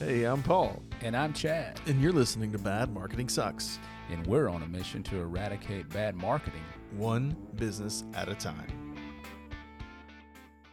Hey, 0.00 0.24
I'm 0.24 0.42
Paul, 0.42 0.82
And 1.02 1.14
I'm 1.14 1.34
Chad, 1.34 1.78
and 1.84 2.00
you're 2.00 2.10
listening 2.10 2.50
to 2.52 2.58
Bad 2.58 2.90
Marketing 2.90 3.28
Sucks, 3.28 3.78
and 4.10 4.26
we're 4.26 4.48
on 4.48 4.62
a 4.62 4.66
mission 4.66 5.02
to 5.02 5.18
eradicate 5.20 5.90
bad 5.90 6.16
marketing. 6.16 6.62
one 6.92 7.36
business 7.56 8.02
at 8.14 8.26
a 8.26 8.34
time. 8.34 8.96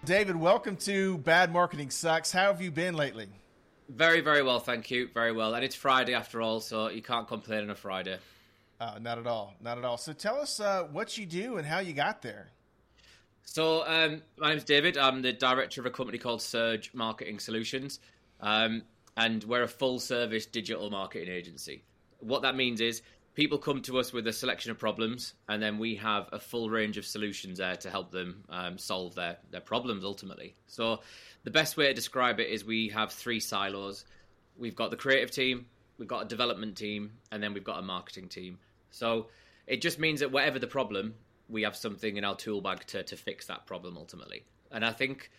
David, 0.05 0.37
welcome 0.37 0.77
to 0.77 1.17
Bad 1.17 1.51
Marketing 1.51 1.89
Sucks. 1.89 2.31
How 2.31 2.43
have 2.43 2.61
you 2.61 2.71
been 2.71 2.95
lately? 2.95 3.27
Very, 3.89 4.21
very 4.21 4.43
well, 4.43 4.61
thank 4.61 4.89
you. 4.89 5.09
Very 5.13 5.33
well. 5.33 5.55
And 5.55 5.65
it's 5.65 5.75
Friday 5.75 6.13
after 6.13 6.41
all, 6.41 6.61
so 6.61 6.87
you 6.87 7.01
can't 7.01 7.27
complain 7.27 7.63
on 7.63 7.69
a 7.69 7.75
Friday. 7.75 8.19
Uh, 8.79 8.97
not 9.01 9.17
at 9.17 9.27
all. 9.27 9.55
Not 9.59 9.77
at 9.77 9.83
all. 9.83 9.97
So 9.97 10.13
tell 10.13 10.39
us 10.39 10.61
uh, 10.61 10.83
what 10.93 11.17
you 11.17 11.25
do 11.25 11.57
and 11.57 11.67
how 11.67 11.79
you 11.79 11.91
got 11.91 12.21
there. 12.21 12.47
So, 13.43 13.85
um, 13.87 14.21
my 14.37 14.51
name's 14.51 14.63
David. 14.63 14.97
I'm 14.97 15.21
the 15.21 15.33
director 15.33 15.81
of 15.81 15.85
a 15.85 15.91
company 15.91 16.17
called 16.17 16.41
Surge 16.41 16.93
Marketing 16.93 17.39
Solutions. 17.39 17.99
Um, 18.39 18.83
and 19.17 19.43
we're 19.43 19.63
a 19.63 19.67
full 19.67 19.99
service 19.99 20.45
digital 20.45 20.89
marketing 20.89 21.27
agency. 21.27 21.83
What 22.19 22.43
that 22.43 22.55
means 22.55 22.79
is 22.79 23.01
people 23.33 23.57
come 23.57 23.81
to 23.81 23.97
us 23.99 24.13
with 24.13 24.27
a 24.27 24.33
selection 24.33 24.71
of 24.71 24.77
problems, 24.77 25.33
and 25.49 25.61
then 25.61 25.79
we 25.79 25.95
have 25.95 26.29
a 26.31 26.39
full 26.39 26.69
range 26.69 26.97
of 26.97 27.05
solutions 27.05 27.57
there 27.57 27.75
to 27.75 27.89
help 27.89 28.11
them 28.11 28.43
um, 28.49 28.77
solve 28.77 29.15
their, 29.15 29.37
their 29.51 29.61
problems 29.61 30.05
ultimately. 30.05 30.55
So, 30.67 31.01
the 31.43 31.51
best 31.51 31.77
way 31.77 31.87
to 31.87 31.93
describe 31.93 32.39
it 32.39 32.47
is 32.47 32.63
we 32.63 32.89
have 32.89 33.11
three 33.11 33.39
silos 33.39 34.05
we've 34.57 34.75
got 34.75 34.89
the 34.89 34.97
creative 34.97 35.29
team, 35.29 35.67
we've 35.99 36.07
got 36.07 36.25
a 36.25 36.27
development 36.27 36.75
team, 36.75 37.11
and 37.31 37.43
then 37.43 37.53
we've 37.53 37.63
got 37.63 37.77
a 37.77 37.83
marketing 37.83 38.27
team. 38.27 38.59
So, 38.91 39.27
it 39.65 39.81
just 39.81 39.99
means 39.99 40.19
that 40.19 40.31
whatever 40.31 40.59
the 40.59 40.67
problem, 40.67 41.15
we 41.49 41.63
have 41.63 41.75
something 41.75 42.17
in 42.17 42.23
our 42.23 42.35
tool 42.35 42.61
bag 42.61 42.85
to, 42.87 43.03
to 43.03 43.17
fix 43.17 43.47
that 43.47 43.65
problem 43.65 43.97
ultimately. 43.97 44.45
And 44.71 44.85
I 44.85 44.91
think 44.91 45.31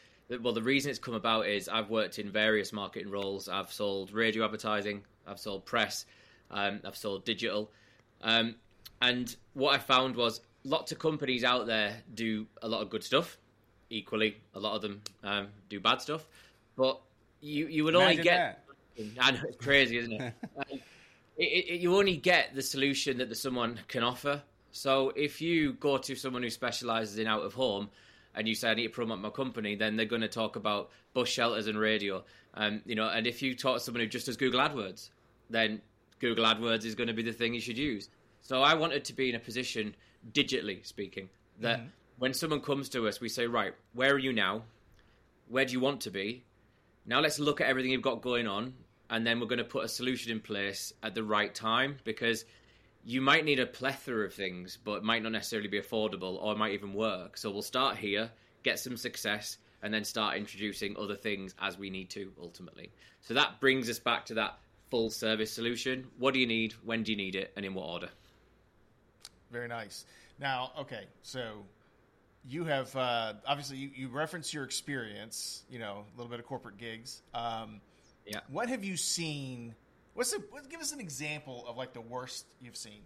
well, 0.42 0.52
the 0.52 0.62
reason 0.62 0.90
it's 0.90 0.98
come 0.98 1.14
about 1.14 1.46
is 1.46 1.68
I've 1.68 1.90
worked 1.90 2.18
in 2.18 2.30
various 2.30 2.72
marketing 2.72 3.10
roles. 3.10 3.48
I've 3.48 3.72
sold 3.72 4.12
radio 4.12 4.44
advertising, 4.44 5.02
I've 5.26 5.38
sold 5.38 5.64
press, 5.64 6.06
um, 6.50 6.80
I've 6.84 6.96
sold 6.96 7.24
digital. 7.24 7.70
Um, 8.22 8.56
and 9.00 9.34
what 9.54 9.74
I 9.74 9.78
found 9.78 10.16
was 10.16 10.40
lots 10.64 10.92
of 10.92 10.98
companies 10.98 11.44
out 11.44 11.66
there 11.66 11.94
do 12.14 12.46
a 12.62 12.68
lot 12.68 12.82
of 12.82 12.90
good 12.90 13.02
stuff. 13.02 13.38
Equally, 13.90 14.36
a 14.54 14.60
lot 14.60 14.74
of 14.74 14.82
them 14.82 15.00
um, 15.24 15.48
do 15.68 15.80
bad 15.80 16.02
stuff. 16.02 16.26
But 16.76 17.00
you, 17.40 17.66
you 17.68 17.84
would 17.84 17.94
only 17.94 18.16
get. 18.16 18.64
that. 18.96 19.06
I 19.20 19.30
know 19.30 19.40
it's 19.48 19.56
crazy, 19.56 19.98
isn't 19.98 20.12
it? 20.12 20.34
Um, 20.58 20.80
it, 21.38 21.44
it? 21.44 21.80
You 21.80 21.96
only 21.96 22.16
get 22.16 22.54
the 22.54 22.62
solution 22.62 23.18
that 23.18 23.28
the 23.28 23.34
someone 23.34 23.78
can 23.86 24.02
offer. 24.02 24.42
So 24.72 25.10
if 25.14 25.40
you 25.40 25.74
go 25.74 25.96
to 25.96 26.16
someone 26.16 26.42
who 26.42 26.50
specialises 26.50 27.16
in 27.18 27.28
out 27.28 27.42
of 27.42 27.54
home, 27.54 27.88
and 28.34 28.46
you 28.46 28.54
say 28.54 28.70
I 28.70 28.74
need 28.74 28.84
to 28.84 28.92
promote 28.92 29.18
my 29.18 29.30
company, 29.30 29.74
then 29.74 29.96
they're 29.96 30.06
going 30.06 30.22
to 30.22 30.28
talk 30.28 30.56
about 30.56 30.90
bus 31.14 31.28
shelters 31.28 31.66
and 31.66 31.78
radio. 31.78 32.24
Um, 32.54 32.82
you 32.86 32.94
know, 32.94 33.08
and 33.08 33.26
if 33.26 33.42
you 33.42 33.54
talk 33.54 33.78
to 33.78 33.80
someone 33.80 34.02
who 34.02 34.08
just 34.08 34.26
does 34.26 34.36
Google 34.36 34.60
AdWords, 34.60 35.10
then 35.50 35.80
Google 36.18 36.44
AdWords 36.44 36.84
is 36.84 36.94
going 36.94 37.08
to 37.08 37.14
be 37.14 37.22
the 37.22 37.32
thing 37.32 37.54
you 37.54 37.60
should 37.60 37.78
use. 37.78 38.08
So 38.40 38.62
I 38.62 38.74
wanted 38.74 39.04
to 39.06 39.12
be 39.12 39.28
in 39.28 39.34
a 39.34 39.40
position, 39.40 39.94
digitally 40.32 40.84
speaking, 40.86 41.28
that 41.60 41.80
when 42.18 42.34
someone 42.34 42.60
comes 42.60 42.88
to 42.90 43.06
us, 43.08 43.20
we 43.20 43.28
say, 43.28 43.46
right, 43.46 43.74
where 43.92 44.14
are 44.14 44.18
you 44.18 44.32
now? 44.32 44.62
Where 45.48 45.64
do 45.64 45.72
you 45.72 45.80
want 45.80 46.02
to 46.02 46.10
be? 46.10 46.44
Now 47.06 47.20
let's 47.20 47.38
look 47.38 47.60
at 47.60 47.68
everything 47.68 47.92
you've 47.92 48.02
got 48.02 48.22
going 48.22 48.46
on, 48.46 48.74
and 49.10 49.26
then 49.26 49.40
we're 49.40 49.46
going 49.46 49.58
to 49.58 49.64
put 49.64 49.84
a 49.84 49.88
solution 49.88 50.30
in 50.30 50.40
place 50.40 50.92
at 51.02 51.14
the 51.14 51.22
right 51.22 51.54
time 51.54 51.96
because 52.04 52.44
you 53.04 53.20
might 53.20 53.44
need 53.44 53.60
a 53.60 53.66
plethora 53.66 54.26
of 54.26 54.34
things, 54.34 54.78
but 54.82 54.96
it 54.96 55.02
might 55.04 55.22
not 55.22 55.32
necessarily 55.32 55.68
be 55.68 55.80
affordable 55.80 56.42
or 56.42 56.52
it 56.52 56.58
might 56.58 56.72
even 56.72 56.92
work. 56.92 57.36
So 57.36 57.50
we'll 57.50 57.62
start 57.62 57.96
here, 57.96 58.30
get 58.62 58.78
some 58.78 58.96
success, 58.96 59.58
and 59.82 59.94
then 59.94 60.04
start 60.04 60.36
introducing 60.36 60.96
other 60.96 61.14
things 61.14 61.54
as 61.60 61.78
we 61.78 61.88
need 61.90 62.10
to 62.10 62.32
ultimately. 62.40 62.90
So 63.22 63.34
that 63.34 63.60
brings 63.60 63.88
us 63.88 63.98
back 63.98 64.26
to 64.26 64.34
that 64.34 64.58
full 64.90 65.10
service 65.10 65.52
solution. 65.52 66.06
What 66.18 66.34
do 66.34 66.40
you 66.40 66.46
need? 66.46 66.74
When 66.84 67.02
do 67.02 67.12
you 67.12 67.16
need 67.16 67.34
it? 67.34 67.52
And 67.56 67.64
in 67.64 67.74
what 67.74 67.86
order? 67.86 68.08
Very 69.50 69.68
nice. 69.68 70.04
Now, 70.38 70.72
okay, 70.80 71.04
so 71.22 71.64
you 72.46 72.64
have 72.64 72.94
uh, 72.94 73.34
obviously 73.46 73.76
you, 73.78 73.90
you 73.94 74.08
reference 74.08 74.52
your 74.52 74.64
experience, 74.64 75.64
you 75.70 75.78
know, 75.78 76.04
a 76.12 76.16
little 76.16 76.30
bit 76.30 76.40
of 76.40 76.46
corporate 76.46 76.78
gigs. 76.78 77.22
Um, 77.34 77.80
Yeah. 78.26 78.40
What 78.48 78.68
have 78.68 78.84
you 78.84 78.96
seen? 78.96 79.74
What's 80.18 80.32
the, 80.32 80.42
what, 80.50 80.68
give 80.68 80.80
us 80.80 80.90
an 80.90 80.98
example 80.98 81.64
of 81.68 81.76
like 81.76 81.92
the 81.92 82.00
worst 82.00 82.46
you've 82.60 82.76
seen? 82.76 83.02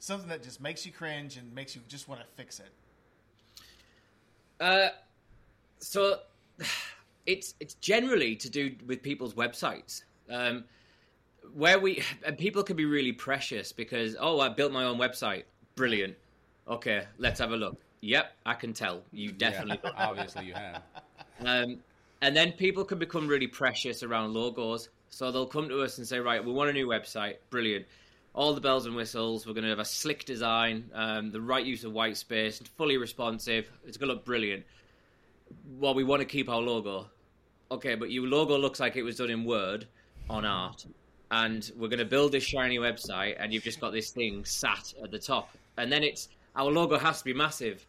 Something 0.00 0.28
that 0.30 0.42
just 0.42 0.60
makes 0.60 0.84
you 0.84 0.90
cringe 0.90 1.36
and 1.36 1.54
makes 1.54 1.76
you 1.76 1.82
just 1.86 2.08
want 2.08 2.20
to 2.20 2.26
fix 2.34 2.58
it. 2.58 2.72
Uh, 4.58 4.88
so 5.78 6.18
it's 7.26 7.54
it's 7.60 7.74
generally 7.74 8.34
to 8.34 8.50
do 8.50 8.74
with 8.88 9.04
people's 9.04 9.34
websites. 9.34 10.02
Um, 10.28 10.64
where 11.54 11.78
we 11.78 12.02
and 12.26 12.36
people 12.36 12.64
can 12.64 12.74
be 12.74 12.86
really 12.86 13.12
precious 13.12 13.70
because 13.70 14.16
oh 14.18 14.40
I 14.40 14.48
built 14.48 14.72
my 14.72 14.82
own 14.82 14.98
website, 14.98 15.44
brilliant. 15.76 16.16
Okay, 16.66 17.06
let's 17.18 17.38
have 17.38 17.52
a 17.52 17.56
look. 17.56 17.76
Yep, 18.00 18.32
I 18.46 18.54
can 18.54 18.72
tell 18.72 19.02
you 19.12 19.30
definitely. 19.30 19.78
Yeah, 19.84 19.90
obviously, 19.96 20.46
you 20.46 20.54
have. 20.54 20.82
Um, 21.38 21.78
and 22.20 22.36
then 22.36 22.50
people 22.50 22.84
can 22.84 22.98
become 22.98 23.28
really 23.28 23.46
precious 23.46 24.02
around 24.02 24.34
logos. 24.34 24.88
So 25.10 25.30
they'll 25.32 25.46
come 25.46 25.68
to 25.68 25.82
us 25.82 25.98
and 25.98 26.06
say, 26.06 26.18
right, 26.20 26.44
we 26.44 26.52
want 26.52 26.70
a 26.70 26.72
new 26.72 26.86
website. 26.86 27.36
Brilliant. 27.50 27.86
All 28.34 28.54
the 28.54 28.60
bells 28.60 28.86
and 28.86 28.94
whistles. 28.94 29.46
We're 29.46 29.54
going 29.54 29.64
to 29.64 29.70
have 29.70 29.78
a 29.78 29.84
slick 29.84 30.24
design, 30.24 30.90
um, 30.94 31.30
the 31.30 31.40
right 31.40 31.64
use 31.64 31.84
of 31.84 31.92
white 31.92 32.16
space, 32.16 32.60
fully 32.76 32.96
responsive. 32.96 33.70
It's 33.86 33.96
going 33.96 34.08
to 34.08 34.14
look 34.14 34.24
brilliant. 34.24 34.64
Well, 35.78 35.94
we 35.94 36.04
want 36.04 36.20
to 36.20 36.26
keep 36.26 36.48
our 36.48 36.60
logo. 36.60 37.06
Okay, 37.70 37.94
but 37.94 38.10
your 38.10 38.26
logo 38.26 38.56
looks 38.56 38.80
like 38.80 38.96
it 38.96 39.02
was 39.02 39.16
done 39.16 39.30
in 39.30 39.44
Word 39.44 39.86
on 40.30 40.44
art. 40.44 40.86
And 41.30 41.70
we're 41.76 41.88
going 41.88 41.98
to 41.98 42.04
build 42.04 42.32
this 42.32 42.44
shiny 42.44 42.78
website, 42.78 43.36
and 43.38 43.52
you've 43.52 43.64
just 43.64 43.80
got 43.80 43.92
this 43.92 44.10
thing 44.10 44.44
sat 44.44 44.94
at 45.02 45.10
the 45.10 45.18
top. 45.18 45.50
And 45.76 45.92
then 45.92 46.02
it's 46.02 46.28
our 46.56 46.70
logo 46.70 46.98
has 46.98 47.18
to 47.18 47.24
be 47.24 47.34
massive. 47.34 47.86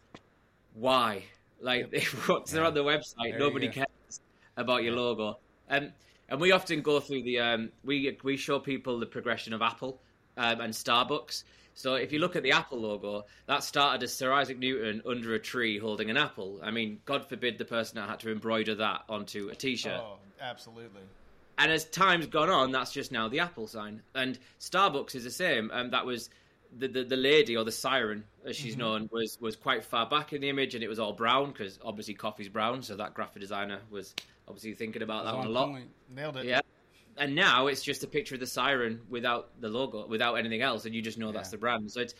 Why? 0.74 1.24
Like, 1.60 2.04
what's 2.26 2.52
there 2.52 2.64
on 2.64 2.74
the 2.74 2.84
website? 2.84 3.30
There 3.30 3.38
Nobody 3.38 3.68
cares 3.68 4.20
about 4.56 4.82
your 4.82 4.94
logo. 4.94 5.38
Um, 5.68 5.92
and 6.30 6.40
we 6.40 6.52
often 6.52 6.80
go 6.80 7.00
through 7.00 7.22
the 7.22 7.40
um, 7.40 7.70
we 7.84 8.16
we 8.22 8.36
show 8.36 8.58
people 8.58 8.98
the 8.98 9.06
progression 9.06 9.52
of 9.52 9.62
Apple 9.62 10.00
um, 10.36 10.60
and 10.60 10.72
Starbucks. 10.72 11.44
So 11.74 11.94
if 11.94 12.12
you 12.12 12.18
look 12.18 12.36
at 12.36 12.42
the 12.42 12.52
Apple 12.52 12.78
logo, 12.78 13.24
that 13.46 13.62
started 13.62 14.02
as 14.02 14.12
Sir 14.12 14.32
Isaac 14.32 14.58
Newton 14.58 15.02
under 15.06 15.34
a 15.34 15.38
tree 15.38 15.78
holding 15.78 16.10
an 16.10 16.16
apple. 16.16 16.60
I 16.62 16.70
mean, 16.70 17.00
God 17.04 17.28
forbid 17.28 17.58
the 17.58 17.64
person 17.64 17.96
that 17.96 18.08
had 18.08 18.20
to 18.20 18.32
embroider 18.32 18.74
that 18.76 19.02
onto 19.08 19.48
a 19.48 19.54
T-shirt. 19.54 20.00
Oh, 20.00 20.18
absolutely. 20.40 21.02
And 21.58 21.70
as 21.70 21.84
time's 21.84 22.26
gone 22.26 22.50
on, 22.50 22.72
that's 22.72 22.92
just 22.92 23.12
now 23.12 23.28
the 23.28 23.40
Apple 23.40 23.66
sign. 23.66 24.02
And 24.14 24.38
Starbucks 24.58 25.14
is 25.14 25.24
the 25.24 25.30
same. 25.30 25.70
Um, 25.72 25.90
that 25.90 26.06
was 26.06 26.30
the, 26.76 26.88
the 26.88 27.04
the 27.04 27.16
lady 27.16 27.56
or 27.56 27.64
the 27.64 27.72
siren, 27.72 28.24
as 28.44 28.56
she's 28.56 28.76
known, 28.76 29.08
was 29.12 29.38
was 29.40 29.56
quite 29.56 29.84
far 29.84 30.08
back 30.08 30.32
in 30.32 30.40
the 30.40 30.48
image, 30.48 30.74
and 30.74 30.84
it 30.84 30.88
was 30.88 30.98
all 30.98 31.12
brown 31.12 31.50
because 31.52 31.78
obviously 31.84 32.14
coffee's 32.14 32.48
brown. 32.48 32.82
So 32.82 32.96
that 32.96 33.14
graphic 33.14 33.40
designer 33.40 33.80
was 33.90 34.14
obviously 34.50 34.74
thinking 34.74 35.02
about 35.02 35.24
that 35.24 35.36
one 35.36 35.46
a 35.46 35.50
lot. 35.50 35.68
point. 35.70 35.88
Nailed 36.14 36.36
it. 36.36 36.44
Yeah. 36.44 36.60
And 37.16 37.34
now 37.34 37.66
it's 37.66 37.82
just 37.82 38.02
a 38.04 38.06
picture 38.06 38.34
of 38.34 38.40
the 38.40 38.46
siren 38.46 39.00
without 39.08 39.50
the 39.60 39.68
logo, 39.68 40.06
without 40.06 40.34
anything 40.34 40.62
else, 40.62 40.84
and 40.84 40.94
you 40.94 41.02
just 41.02 41.18
know 41.18 41.32
that's 41.32 41.50
the 41.50 41.58
brand. 41.58 41.90
So 41.90 42.00
it's 42.00 42.14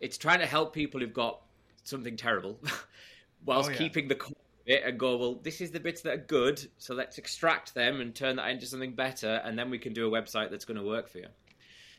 it's 0.00 0.18
trying 0.18 0.40
to 0.40 0.46
help 0.46 0.72
people 0.74 1.00
who've 1.00 1.12
got 1.12 1.40
something 1.84 2.16
terrible, 2.16 2.58
whilst 3.44 3.68
Oh, 3.70 3.72
yeah. 3.72 3.78
keeping 3.78 4.08
the 4.08 4.14
core 4.14 4.30
of 4.32 4.66
it 4.66 4.82
and 4.84 4.98
go, 4.98 5.16
well, 5.16 5.34
this 5.42 5.60
is 5.60 5.70
the 5.70 5.80
bits 5.80 6.00
that 6.02 6.12
are 6.14 6.24
good, 6.26 6.66
so 6.78 6.94
let's 6.94 7.18
extract 7.18 7.74
them 7.74 8.00
and 8.00 8.14
turn 8.14 8.36
that 8.36 8.50
into 8.50 8.66
something 8.66 8.94
better, 8.94 9.40
and 9.44 9.58
then 9.58 9.70
we 9.70 9.78
can 9.78 9.92
do 9.92 10.06
a 10.06 10.10
website 10.22 10.50
that's 10.50 10.64
going 10.64 10.78
to 10.78 10.84
work 10.86 11.08
for 11.08 11.18
you. 11.18 11.26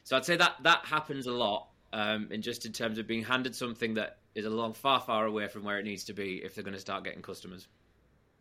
So 0.03 0.15
I'd 0.17 0.25
say 0.25 0.35
that 0.35 0.55
that 0.63 0.85
happens 0.85 1.27
a 1.27 1.31
lot, 1.31 1.69
um, 1.93 2.27
in 2.29 2.41
just 2.41 2.65
in 2.65 2.71
terms 2.73 2.97
of 2.97 3.07
being 3.07 3.23
handed 3.23 3.55
something 3.55 3.93
that 3.95 4.17
is 4.35 4.45
a 4.45 4.49
long, 4.49 4.73
far, 4.73 4.99
far 4.99 5.25
away 5.25 5.47
from 5.47 5.63
where 5.63 5.79
it 5.79 5.83
needs 5.85 6.03
to 6.05 6.13
be 6.13 6.41
if 6.43 6.55
they're 6.55 6.63
going 6.63 6.73
to 6.75 6.79
start 6.79 7.03
getting 7.03 7.21
customers. 7.21 7.67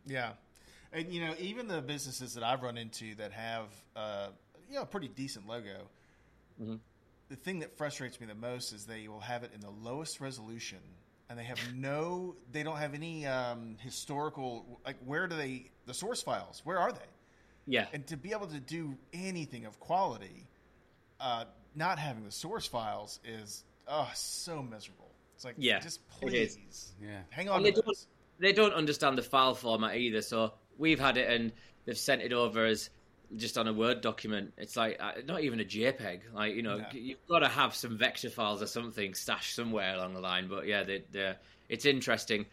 Yeah, 0.05 0.31
and 0.93 1.11
you 1.11 1.21
know, 1.21 1.33
even 1.39 1.67
the 1.67 1.81
businesses 1.81 2.33
that 2.35 2.43
I've 2.43 2.61
run 2.63 2.77
into 2.77 3.15
that 3.15 3.31
have 3.33 3.65
uh, 3.95 4.27
you 4.69 4.75
know 4.75 4.83
a 4.83 4.85
pretty 4.85 5.07
decent 5.09 5.47
logo, 5.47 5.87
Mhm. 6.61 6.79
the 7.29 7.35
thing 7.35 7.59
that 7.59 7.75
frustrates 7.77 8.19
me 8.19 8.27
the 8.27 8.35
most 8.35 8.71
is 8.73 8.85
they 8.85 9.07
will 9.07 9.19
have 9.19 9.43
it 9.43 9.51
in 9.53 9.61
the 9.61 9.69
lowest 9.69 10.21
resolution, 10.21 10.79
and 11.29 11.37
they 11.39 11.43
have 11.43 11.59
no, 11.73 12.35
they 12.51 12.63
don't 12.63 12.77
have 12.77 12.93
any 12.93 13.25
um, 13.25 13.75
historical 13.79 14.79
like 14.85 14.97
where 15.05 15.27
do 15.27 15.35
they 15.35 15.71
the 15.85 15.93
source 15.93 16.21
files? 16.21 16.61
Where 16.63 16.79
are 16.79 16.91
they? 16.91 16.99
Yeah, 17.65 17.87
And 17.93 18.05
to 18.07 18.17
be 18.17 18.31
able 18.33 18.47
to 18.47 18.59
do 18.59 18.97
anything 19.13 19.65
of 19.65 19.79
quality, 19.79 20.45
uh, 21.21 21.45
not 21.75 21.97
having 21.97 22.25
the 22.25 22.31
source 22.31 22.67
files 22.67 23.19
is 23.23 23.63
oh 23.87 24.11
so 24.13 24.61
miserable. 24.61 25.09
It's 25.35 25.45
like 25.45 25.55
Yeah, 25.57 25.79
just 25.79 26.05
please 26.09 26.93
Yeah. 27.01 27.21
hang 27.29 27.47
on 27.49 27.57
And 27.57 27.65
they 27.65 27.71
don't- 27.71 28.07
they 28.39 28.51
don't 28.51 28.73
understand 28.73 29.17
the 29.17 29.21
file 29.23 29.55
format 29.55 29.95
either. 29.95 30.21
So 30.21 30.53
we've 30.77 30.99
had 30.99 31.17
it 31.17 31.29
and 31.29 31.51
they've 31.85 31.97
sent 31.97 32.21
it 32.21 32.33
over 32.33 32.65
as 32.65 32.89
just 33.35 33.57
on 33.57 33.67
a 33.67 33.73
Word 33.73 34.01
document. 34.01 34.53
It's 34.57 34.75
like 34.75 34.97
uh, 34.99 35.13
not 35.25 35.41
even 35.41 35.59
a 35.59 35.63
JPEG. 35.63 36.21
Like 36.33 36.55
you 36.55 36.61
know, 36.61 36.77
No. 36.77 36.85
you've 36.91 37.25
got 37.27 37.39
to 37.39 37.47
have 37.47 37.75
some 37.75 37.97
vector 37.97 38.29
files 38.29 38.61
or 38.61 38.67
something 38.67 39.13
stashed 39.13 39.55
somewhere 39.55 39.95
along 39.95 40.13
the 40.13 40.21
line. 40.21 40.47
But 40.47 40.67
yeah, 40.67 40.83
they, 40.83 41.03
they're, 41.11 41.37
it's 41.69 41.85
interesting. 41.85 42.45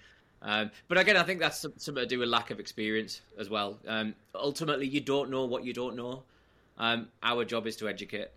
Um, 0.43 0.71
but 0.89 0.97
again, 0.97 1.17
I 1.19 1.23
think 1.23 1.41
that's 1.41 1.61
something 1.61 1.97
to 1.97 2.07
do 2.07 2.19
with 2.19 2.29
lack 2.29 2.51
of 2.51 2.61
experience 2.61 3.21
as 3.39 3.51
well. 3.51 3.79
Um, 3.87 4.15
ultimately, 4.35 4.87
you 4.87 5.01
don't 5.01 5.31
know 5.31 5.45
what 5.45 5.65
you 5.65 5.75
don't 5.75 5.97
know. 5.97 6.23
Um, 6.79 7.09
our 7.23 7.45
job 7.45 7.67
is 7.67 7.77
to 7.77 7.89
educate. 7.89 8.29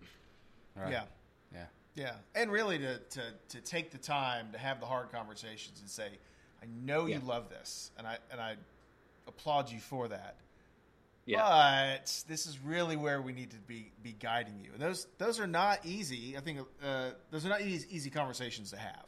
Right. 0.76 0.90
Yeah. 0.92 1.04
Yeah. 1.52 1.64
Yeah, 1.96 2.12
and 2.34 2.50
really 2.50 2.78
to, 2.78 2.98
to 2.98 3.22
to 3.50 3.60
take 3.60 3.92
the 3.92 3.98
time 3.98 4.48
to 4.52 4.58
have 4.58 4.80
the 4.80 4.86
hard 4.86 5.12
conversations 5.12 5.80
and 5.80 5.88
say, 5.88 6.08
I 6.60 6.66
know 6.84 7.06
you 7.06 7.20
love 7.20 7.48
this, 7.48 7.90
and 7.96 8.06
I 8.06 8.18
and 8.32 8.40
I 8.40 8.56
applaud 9.26 9.70
you 9.70 9.80
for 9.80 10.08
that. 10.08 10.36
Yeah. 11.26 11.96
But 11.96 12.24
this 12.28 12.46
is 12.46 12.58
really 12.58 12.96
where 12.96 13.22
we 13.22 13.32
need 13.32 13.50
to 13.50 13.56
be 13.56 13.92
be 14.02 14.12
guiding 14.12 14.58
you, 14.62 14.70
and 14.74 14.82
those 14.82 15.06
those 15.18 15.40
are 15.40 15.46
not 15.46 15.80
easy. 15.84 16.36
I 16.36 16.40
think 16.40 16.60
uh, 16.82 17.10
those 17.30 17.46
are 17.46 17.48
not 17.48 17.62
easy, 17.62 17.86
easy 17.90 18.10
conversations 18.10 18.70
to 18.72 18.76
have. 18.76 19.06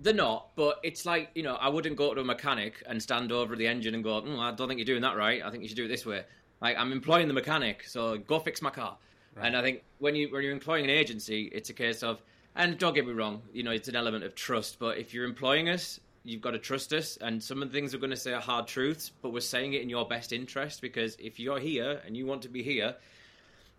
They're 0.00 0.14
not, 0.14 0.56
but 0.56 0.80
it's 0.82 1.04
like 1.04 1.30
you 1.34 1.42
know, 1.42 1.56
I 1.56 1.68
wouldn't 1.68 1.96
go 1.96 2.14
to 2.14 2.20
a 2.20 2.24
mechanic 2.24 2.82
and 2.86 3.02
stand 3.02 3.30
over 3.30 3.56
the 3.56 3.66
engine 3.66 3.94
and 3.94 4.02
go, 4.02 4.22
mm, 4.22 4.38
"I 4.38 4.52
don't 4.52 4.68
think 4.68 4.78
you're 4.78 4.86
doing 4.86 5.02
that 5.02 5.16
right. 5.16 5.42
I 5.44 5.50
think 5.50 5.62
you 5.62 5.68
should 5.68 5.76
do 5.76 5.84
it 5.84 5.88
this 5.88 6.06
way." 6.06 6.24
Like 6.62 6.78
I'm 6.78 6.92
employing 6.92 7.28
the 7.28 7.34
mechanic, 7.34 7.84
so 7.86 8.16
go 8.16 8.38
fix 8.38 8.62
my 8.62 8.70
car. 8.70 8.96
And 9.36 9.56
I 9.56 9.62
think 9.62 9.82
when 9.98 10.14
you 10.14 10.28
when 10.30 10.42
you're 10.42 10.52
employing 10.52 10.84
an 10.84 10.90
agency, 10.90 11.50
it's 11.52 11.70
a 11.70 11.72
case 11.72 12.02
of, 12.02 12.22
and 12.54 12.78
don't 12.78 12.94
get 12.94 13.06
me 13.06 13.12
wrong, 13.12 13.42
you 13.52 13.62
know, 13.62 13.72
it's 13.72 13.88
an 13.88 13.96
element 13.96 14.24
of 14.24 14.34
trust. 14.34 14.78
But 14.78 14.98
if 14.98 15.12
you're 15.12 15.24
employing 15.24 15.68
us, 15.68 16.00
you've 16.24 16.40
got 16.40 16.52
to 16.52 16.58
trust 16.58 16.92
us, 16.92 17.16
and 17.18 17.42
some 17.42 17.62
of 17.62 17.70
the 17.70 17.78
things 17.78 17.92
we're 17.92 18.00
going 18.00 18.10
to 18.10 18.16
say 18.16 18.32
are 18.32 18.40
hard 18.40 18.66
truths, 18.66 19.12
but 19.22 19.32
we're 19.32 19.40
saying 19.40 19.74
it 19.74 19.82
in 19.82 19.88
your 19.88 20.06
best 20.08 20.32
interest 20.32 20.80
because 20.80 21.16
if 21.18 21.38
you're 21.38 21.58
here 21.58 22.00
and 22.06 22.16
you 22.16 22.26
want 22.26 22.42
to 22.42 22.48
be 22.48 22.62
here, 22.62 22.96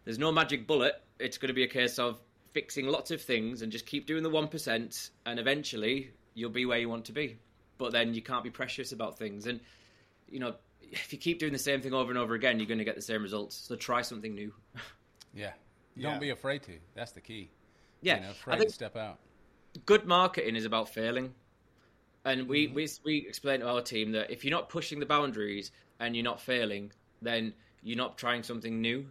there's 0.05 0.19
no 0.19 0.31
magic 0.31 0.67
bullet. 0.67 0.93
It's 1.19 1.37
going 1.37 1.49
to 1.49 1.53
be 1.53 1.63
a 1.63 1.67
case 1.67 1.97
of 1.99 2.19
fixing 2.51 2.87
lots 2.87 3.11
of 3.11 3.21
things 3.21 3.61
and 3.61 3.71
just 3.71 3.85
keep 3.85 4.05
doing 4.05 4.23
the 4.23 4.29
1%, 4.29 5.09
and 5.25 5.39
eventually 5.39 6.11
you'll 6.35 6.51
be 6.51 6.65
where 6.65 6.77
you 6.77 6.87
want 6.87 7.05
to 7.05 7.11
be. 7.11 7.37
But 7.77 7.91
then 7.91 8.13
you 8.13 8.21
can't 8.21 8.43
be 8.43 8.51
precious 8.51 8.91
about 8.93 9.17
things. 9.17 9.47
And, 9.47 9.59
you 10.29 10.39
know, 10.39 10.55
if 10.81 11.11
you 11.11 11.19
keep 11.19 11.39
doing 11.39 11.51
the 11.51 11.59
same 11.59 11.81
thing 11.81 11.93
over 11.93 12.09
and 12.09 12.17
over 12.17 12.35
again, 12.35 12.59
you're 12.59 12.67
going 12.67 12.77
to 12.77 12.85
get 12.85 12.95
the 12.95 13.01
same 13.01 13.21
results. 13.23 13.55
So 13.55 13.75
try 13.75 14.01
something 14.01 14.33
new. 14.33 14.53
Yeah. 15.37 15.51
Yeah. 15.97 16.11
Don't 16.11 16.21
be 16.21 16.29
afraid 16.29 16.63
to. 16.63 16.71
That's 16.93 17.11
the 17.11 17.19
key. 17.19 17.49
Yeah. 18.01 18.15
You 18.15 18.21
know, 18.21 18.31
I 18.47 18.57
think 18.57 18.69
to 18.69 18.73
step 18.73 18.95
out. 18.95 19.19
good 19.85 20.05
marketing 20.05 20.55
is 20.55 20.63
about 20.63 20.87
failing. 20.87 21.33
And 22.25 22.47
we, 22.49 22.67
mm-hmm. 22.67 22.75
we, 22.75 22.89
we 23.05 23.17
explain 23.27 23.61
to 23.61 23.69
our 23.69 23.81
team 23.81 24.11
that 24.13 24.31
if 24.31 24.43
you're 24.43 24.51
not 24.51 24.67
pushing 24.67 24.99
the 24.99 25.05
boundaries 25.05 25.71
and 25.99 26.15
you're 26.15 26.25
not 26.25 26.41
failing, 26.41 26.91
then 27.21 27.53
you're 27.83 27.97
not 27.97 28.17
trying 28.17 28.43
something 28.43 28.81
new. 28.81 29.05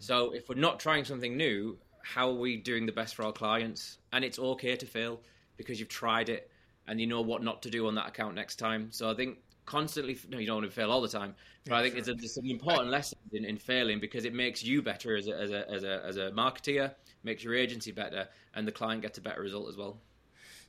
So 0.00 0.32
if 0.32 0.48
we're 0.48 0.56
not 0.56 0.80
trying 0.80 1.04
something 1.04 1.36
new, 1.36 1.78
how 2.02 2.30
are 2.30 2.34
we 2.34 2.56
doing 2.56 2.86
the 2.86 2.92
best 2.92 3.14
for 3.14 3.24
our 3.24 3.32
clients? 3.32 3.98
And 4.12 4.24
it's 4.24 4.38
okay 4.38 4.74
to 4.76 4.86
fail 4.86 5.20
because 5.56 5.78
you've 5.78 5.88
tried 5.88 6.28
it 6.30 6.50
and 6.88 7.00
you 7.00 7.06
know 7.06 7.20
what 7.20 7.42
not 7.42 7.62
to 7.62 7.70
do 7.70 7.86
on 7.86 7.94
that 7.96 8.08
account 8.08 8.34
next 8.34 8.56
time. 8.56 8.88
So 8.90 9.10
I 9.10 9.14
think 9.14 9.38
constantly, 9.66 10.18
no, 10.30 10.38
you 10.38 10.46
don't 10.46 10.56
want 10.56 10.70
to 10.70 10.74
fail 10.74 10.90
all 10.90 11.02
the 11.02 11.08
time, 11.08 11.34
but 11.66 11.74
I 11.74 11.82
think 11.82 11.96
it's, 11.96 12.08
a, 12.08 12.12
it's 12.12 12.38
an 12.38 12.50
important 12.50 12.90
lesson 12.90 13.18
in, 13.32 13.44
in 13.44 13.58
failing 13.58 14.00
because 14.00 14.24
it 14.24 14.32
makes 14.32 14.64
you 14.64 14.82
better 14.82 15.16
as 15.16 15.28
a, 15.28 15.38
as 15.38 15.50
a, 15.50 15.70
as 15.70 15.84
a, 15.84 16.02
as 16.06 16.16
a 16.16 16.30
marketeer, 16.30 16.94
makes 17.22 17.44
your 17.44 17.54
agency 17.54 17.92
better, 17.92 18.26
and 18.54 18.66
the 18.66 18.72
client 18.72 19.02
gets 19.02 19.18
a 19.18 19.20
better 19.20 19.42
result 19.42 19.68
as 19.68 19.76
well. 19.76 19.98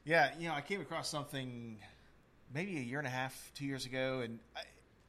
Yeah, 0.05 0.31
you 0.39 0.47
know, 0.47 0.53
I 0.55 0.61
came 0.61 0.81
across 0.81 1.09
something 1.09 1.77
maybe 2.53 2.77
a 2.77 2.81
year 2.81 2.99
and 2.99 3.07
a 3.07 3.11
half, 3.11 3.51
two 3.55 3.65
years 3.65 3.85
ago, 3.85 4.21
and 4.23 4.39
I, 4.55 4.61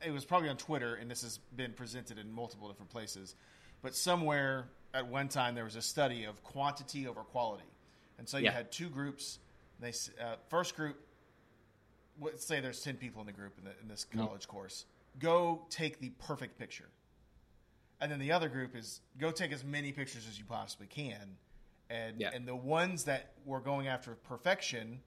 it 0.06 0.10
was 0.10 0.25
probably 0.25 0.48
on 0.48 0.56
Twitter, 0.56 0.94
and 0.94 1.10
this 1.10 1.22
has 1.22 1.38
been 1.56 1.72
presented 1.72 2.19
in 2.19 2.31
multiple 2.32 2.69
different 2.69 2.90
places. 2.90 3.34
But 3.82 3.94
somewhere 3.94 4.66
at 4.92 5.06
one 5.06 5.28
time 5.28 5.54
there 5.54 5.64
was 5.64 5.76
a 5.76 5.82
study 5.82 6.25
of 6.25 6.42
quantity 6.42 7.06
over 7.06 7.20
quality, 7.22 7.64
and 8.19 8.28
so 8.28 8.37
you 8.38 8.44
Yeah. 8.44 8.52
had 8.52 8.72
two 8.72 8.88
groups. 8.90 9.38
They 9.81 9.90
uh, 10.20 10.37
first 10.48 10.76
group, 10.76 10.96
let's 12.20 12.44
say 12.44 12.60
there's 12.60 12.82
ten 12.82 12.96
people 12.96 13.20
in 13.22 13.26
the 13.26 13.32
group 13.32 13.56
in, 13.58 13.64
the, 13.64 13.70
in 13.81 13.88
this 13.88 14.04
Mm-hmm. 14.10 14.20
college 14.26 14.46
course. 14.48 14.84
Go 15.19 15.62
take 15.70 15.98
the 16.00 16.10
perfect 16.10 16.58
picture, 16.58 16.88
and 18.00 18.12
then 18.12 18.19
the 18.19 18.32
other 18.32 18.48
group 18.50 18.76
is 18.76 19.00
go 19.19 19.31
take 19.31 19.52
as 19.52 19.64
many 19.64 19.92
pictures 19.92 20.26
as 20.28 20.38
you 20.38 20.44
possibly 20.44 20.87
can, 20.88 21.37
and 21.90 22.20
Yeah. 22.20 22.31
and 22.32 22.46
the 22.46 22.56
ones 22.56 23.04
that 23.04 23.32
were 23.44 23.60
going 23.60 23.88
after 23.88 24.14
perfection 24.14 25.02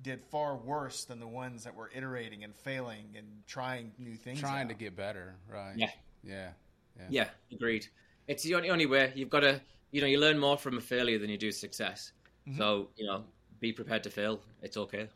did 0.00 0.24
far 0.24 0.56
worse 0.56 1.04
than 1.04 1.20
the 1.20 1.28
ones 1.28 1.64
that 1.64 1.74
were 1.74 1.90
iterating 1.94 2.44
and 2.44 2.56
failing 2.56 3.14
and 3.16 3.26
trying 3.46 3.92
new 3.98 4.16
things. 4.16 4.40
Trying 4.40 4.68
to 4.68 4.74
get 4.74 4.96
better. 4.96 5.36
Right. 5.48 5.76
Yeah. 5.76 5.90
Yeah. 6.22 6.52
Yeah. 6.96 7.06
Yeah, 7.10 7.28
agreed. 7.52 7.86
It's 8.26 8.42
the 8.42 8.54
only, 8.54 8.70
only 8.70 8.86
way. 8.86 9.12
You've 9.14 9.30
got 9.30 9.40
to, 9.40 9.60
you 9.90 10.00
know, 10.00 10.06
you 10.06 10.18
learn 10.18 10.38
more 10.38 10.56
from 10.58 10.78
a 10.78 10.80
failure 10.80 11.18
than 11.18 11.30
you 11.30 11.38
do 11.38 11.50
success. 11.52 12.12
So, 12.56 12.88
you 12.96 13.06
know, 13.06 13.24
be 13.60 13.72
prepared 13.72 14.02
to 14.02 14.10
fail. 14.10 14.40
It's 14.62 14.76
okay. 14.76 15.08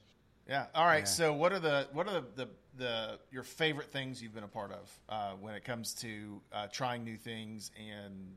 Yeah. 0.48 0.66
All 0.74 0.86
right. 0.86 0.98
Yeah. 1.00 1.04
So, 1.04 1.32
what 1.32 1.52
are 1.52 1.58
the 1.58 1.88
what 1.92 2.06
are 2.06 2.20
the, 2.20 2.24
the 2.36 2.48
the 2.76 3.18
your 3.32 3.42
favorite 3.42 3.90
things 3.90 4.22
you've 4.22 4.34
been 4.34 4.44
a 4.44 4.48
part 4.48 4.70
of 4.70 5.00
uh, 5.08 5.32
when 5.40 5.54
it 5.56 5.64
comes 5.64 5.92
to 5.94 6.40
uh, 6.52 6.68
trying 6.68 7.02
new 7.02 7.16
things 7.16 7.72
and 7.76 8.36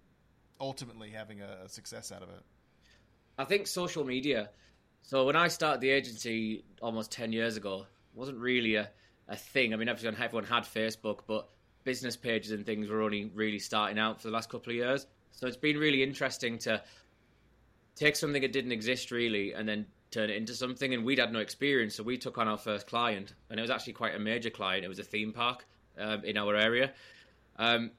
ultimately 0.60 1.12
having 1.12 1.42
a, 1.42 1.60
a 1.66 1.69
success 1.69 2.12
out 2.12 2.24
of 2.24 2.30
it? 2.30 2.42
I 3.40 3.46
think 3.46 3.68
social 3.68 4.04
media. 4.04 4.50
So 5.02 5.26
when 5.26 5.38
I 5.38 5.48
started 5.48 5.80
the 5.80 5.92
agency 5.92 6.66
almost 6.82 7.10
ten 7.10 7.32
years 7.32 7.56
ago, 7.56 7.86
wasn't 8.14 8.38
really 8.38 8.76
a, 8.76 8.90
a 9.30 9.38
thing. 9.38 9.74
I 9.74 9.78
mean, 9.78 9.88
everyone 9.88 10.22
everyone 10.22 10.44
had 10.44 10.64
Facebook, 10.64 11.20
but 11.26 11.48
business 11.86 12.18
pages 12.18 12.52
and 12.52 12.66
things 12.66 12.90
were 12.90 13.02
only 13.02 13.32
really 13.34 13.60
starting 13.60 13.98
out 13.98 14.22
for 14.22 14.28
the 14.28 14.34
last 14.34 14.50
couple 14.50 14.72
of 14.72 14.76
years. 14.76 15.08
So 15.32 15.48
it's 15.48 15.56
been 15.56 15.78
really 15.78 16.04
interesting 16.04 16.58
to 16.60 16.84
take 17.96 18.18
something 18.18 18.42
that 18.42 18.52
didn't 18.52 18.74
exist 18.74 19.10
really 19.10 19.54
and 19.54 19.68
then 19.68 19.86
turn 20.12 20.30
it 20.30 20.36
into 20.36 20.54
something. 20.54 20.94
And 20.94 21.06
we'd 21.06 21.20
had 21.20 21.32
no 21.32 21.40
experience, 21.40 21.96
so 21.96 22.04
we 22.04 22.18
took 22.18 22.38
on 22.38 22.50
our 22.50 22.58
first 22.58 22.88
client, 22.88 23.34
and 23.50 23.58
it 23.58 23.62
was 23.62 23.72
actually 23.72 23.94
quite 23.94 24.16
a 24.16 24.20
major 24.20 24.50
client. 24.50 24.84
It 24.84 24.90
was 24.90 25.00
a 25.00 25.04
theme 25.04 25.32
park 25.32 25.66
um, 25.98 26.26
in 26.26 26.38
our 26.38 26.58
area, 26.58 26.92
um, 27.58 27.92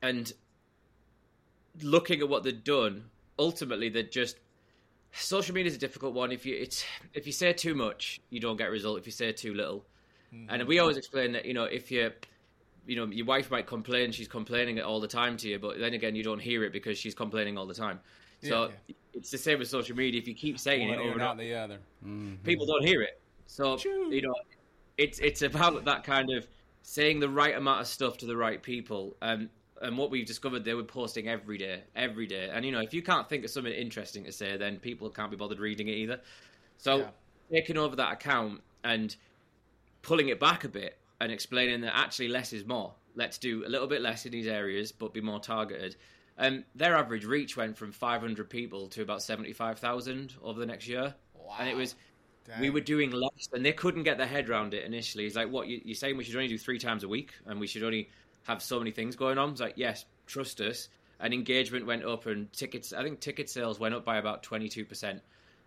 and 0.00 0.32
looking 1.82 2.20
at 2.20 2.30
what 2.30 2.44
they'd 2.44 2.64
done, 2.64 3.10
ultimately 3.38 3.90
they'd 3.90 4.10
just 4.10 4.38
social 5.12 5.54
media 5.54 5.70
is 5.70 5.76
a 5.76 5.80
difficult 5.80 6.14
one. 6.14 6.32
If 6.32 6.46
you 6.46 6.56
it's 6.56 6.84
if 7.14 7.26
you 7.26 7.32
say 7.32 7.52
too 7.52 7.74
much, 7.74 8.20
you 8.30 8.40
don't 8.40 8.56
get 8.56 8.68
a 8.68 8.70
result. 8.70 8.98
If 8.98 9.06
you 9.06 9.12
say 9.12 9.32
too 9.32 9.54
little, 9.54 9.84
and 10.48 10.66
we 10.66 10.78
always 10.78 10.96
explain 10.96 11.32
that 11.32 11.44
you 11.46 11.54
know 11.54 11.64
if 11.64 11.90
you 11.90 12.12
you 12.86 12.96
know 12.96 13.06
your 13.06 13.26
wife 13.26 13.50
might 13.50 13.66
complain, 13.66 14.12
she's 14.12 14.28
complaining 14.28 14.78
it 14.78 14.84
all 14.84 15.00
the 15.00 15.08
time 15.08 15.36
to 15.38 15.48
you, 15.48 15.58
but 15.58 15.78
then 15.78 15.94
again 15.94 16.14
you 16.14 16.22
don't 16.22 16.40
hear 16.40 16.64
it 16.64 16.72
because 16.72 16.98
she's 16.98 17.14
complaining 17.14 17.56
all 17.58 17.66
the 17.66 17.74
time. 17.74 18.00
So 18.42 18.70
Yeah, 18.86 18.94
it's 19.14 19.30
the 19.30 19.38
same 19.38 19.58
with 19.58 19.68
social 19.68 19.96
media. 19.96 20.20
If 20.20 20.28
you 20.28 20.34
keep 20.34 20.58
saying 20.58 20.88
One 20.88 20.98
it 20.98 21.02
over 21.02 21.12
and 21.12 21.22
over, 21.22 21.42
the 21.42 21.54
other. 21.54 21.78
Mhm. 22.04 22.42
people 22.44 22.66
don't 22.66 22.84
hear 22.84 23.02
it. 23.02 23.20
So 23.46 23.78
you 23.84 24.22
know, 24.22 24.34
it's 24.98 25.18
it's 25.20 25.42
about 25.42 25.84
that 25.84 26.04
kind 26.04 26.30
of 26.30 26.46
saying 26.82 27.20
the 27.20 27.28
right 27.28 27.56
amount 27.56 27.80
of 27.80 27.86
stuff 27.86 28.18
to 28.18 28.26
the 28.26 28.36
right 28.36 28.62
people. 28.62 29.16
Um, 29.22 29.50
and 29.82 29.96
what 29.96 30.10
we've 30.10 30.26
discovered, 30.26 30.64
they 30.64 30.74
were 30.74 30.84
posting 30.84 31.28
every 31.28 31.58
day, 31.58 31.82
every 31.94 32.26
day. 32.26 32.50
And 32.52 32.64
you 32.64 32.72
know, 32.72 32.80
if 32.80 32.94
you 32.94 33.02
can't 33.02 33.28
think 33.28 33.44
of 33.44 33.50
something 33.50 33.72
interesting 33.72 34.24
to 34.24 34.32
say, 34.32 34.56
then 34.56 34.78
people 34.78 35.10
can't 35.10 35.30
be 35.30 35.36
bothered 35.36 35.58
reading 35.58 35.88
it 35.88 35.92
either. 35.92 36.20
So 36.78 36.98
Yeah. 36.98 37.10
taking 37.50 37.76
over 37.76 37.96
that 37.96 38.12
account 38.12 38.62
and 38.84 39.14
pulling 40.02 40.28
it 40.28 40.40
back 40.40 40.64
a 40.64 40.68
bit 40.68 40.98
and 41.20 41.32
explaining 41.32 41.80
that 41.82 41.96
actually 41.96 42.28
less 42.28 42.52
is 42.52 42.64
more. 42.66 42.94
Let's 43.14 43.38
do 43.38 43.66
a 43.66 43.68
little 43.68 43.86
bit 43.86 44.02
less 44.02 44.26
in 44.26 44.32
these 44.32 44.46
areas, 44.46 44.92
but 44.92 45.14
be 45.14 45.20
more 45.20 45.40
targeted. 45.40 45.96
Um, 46.38 46.64
their 46.74 46.94
average 46.94 47.24
reach 47.24 47.56
went 47.56 47.76
from 47.78 47.92
500 47.92 48.50
people 48.50 48.88
to 48.88 49.02
about 49.02 49.22
75,000 49.22 50.34
over 50.42 50.60
the 50.60 50.66
next 50.66 50.86
year, 50.86 51.14
wow. 51.34 51.56
and 51.58 51.68
it 51.68 51.74
was 51.74 51.94
we 52.60 52.70
were 52.70 52.80
doing 52.80 53.10
less, 53.10 53.48
and 53.52 53.64
they 53.64 53.72
couldn't 53.72 54.04
get 54.04 54.18
their 54.18 54.26
head 54.26 54.48
around 54.48 54.74
it 54.74 54.84
initially. 54.84 55.26
It's 55.26 55.36
like, 55.36 55.50
what 55.50 55.66
you, 55.66 55.80
you're 55.84 55.94
saying? 55.94 56.16
We 56.16 56.24
should 56.24 56.36
only 56.36 56.48
do 56.48 56.58
three 56.58 56.78
times 56.78 57.04
a 57.04 57.08
week, 57.08 57.32
and 57.46 57.58
we 57.58 57.66
should 57.66 57.82
only 57.82 58.08
have 58.46 58.62
so 58.62 58.78
many 58.78 58.90
things 58.90 59.16
going 59.16 59.38
on. 59.38 59.50
It's 59.50 59.60
like, 59.60 59.74
yes, 59.76 60.04
trust 60.26 60.60
us. 60.60 60.88
And 61.18 61.32
engagement 61.32 61.86
went 61.86 62.04
up, 62.04 62.26
and 62.26 62.52
tickets. 62.52 62.92
I 62.92 63.02
think 63.02 63.20
ticket 63.20 63.48
sales 63.48 63.80
went 63.80 63.94
up 63.94 64.04
by 64.04 64.18
about 64.18 64.42
22 64.42 64.84
percent 64.84 65.22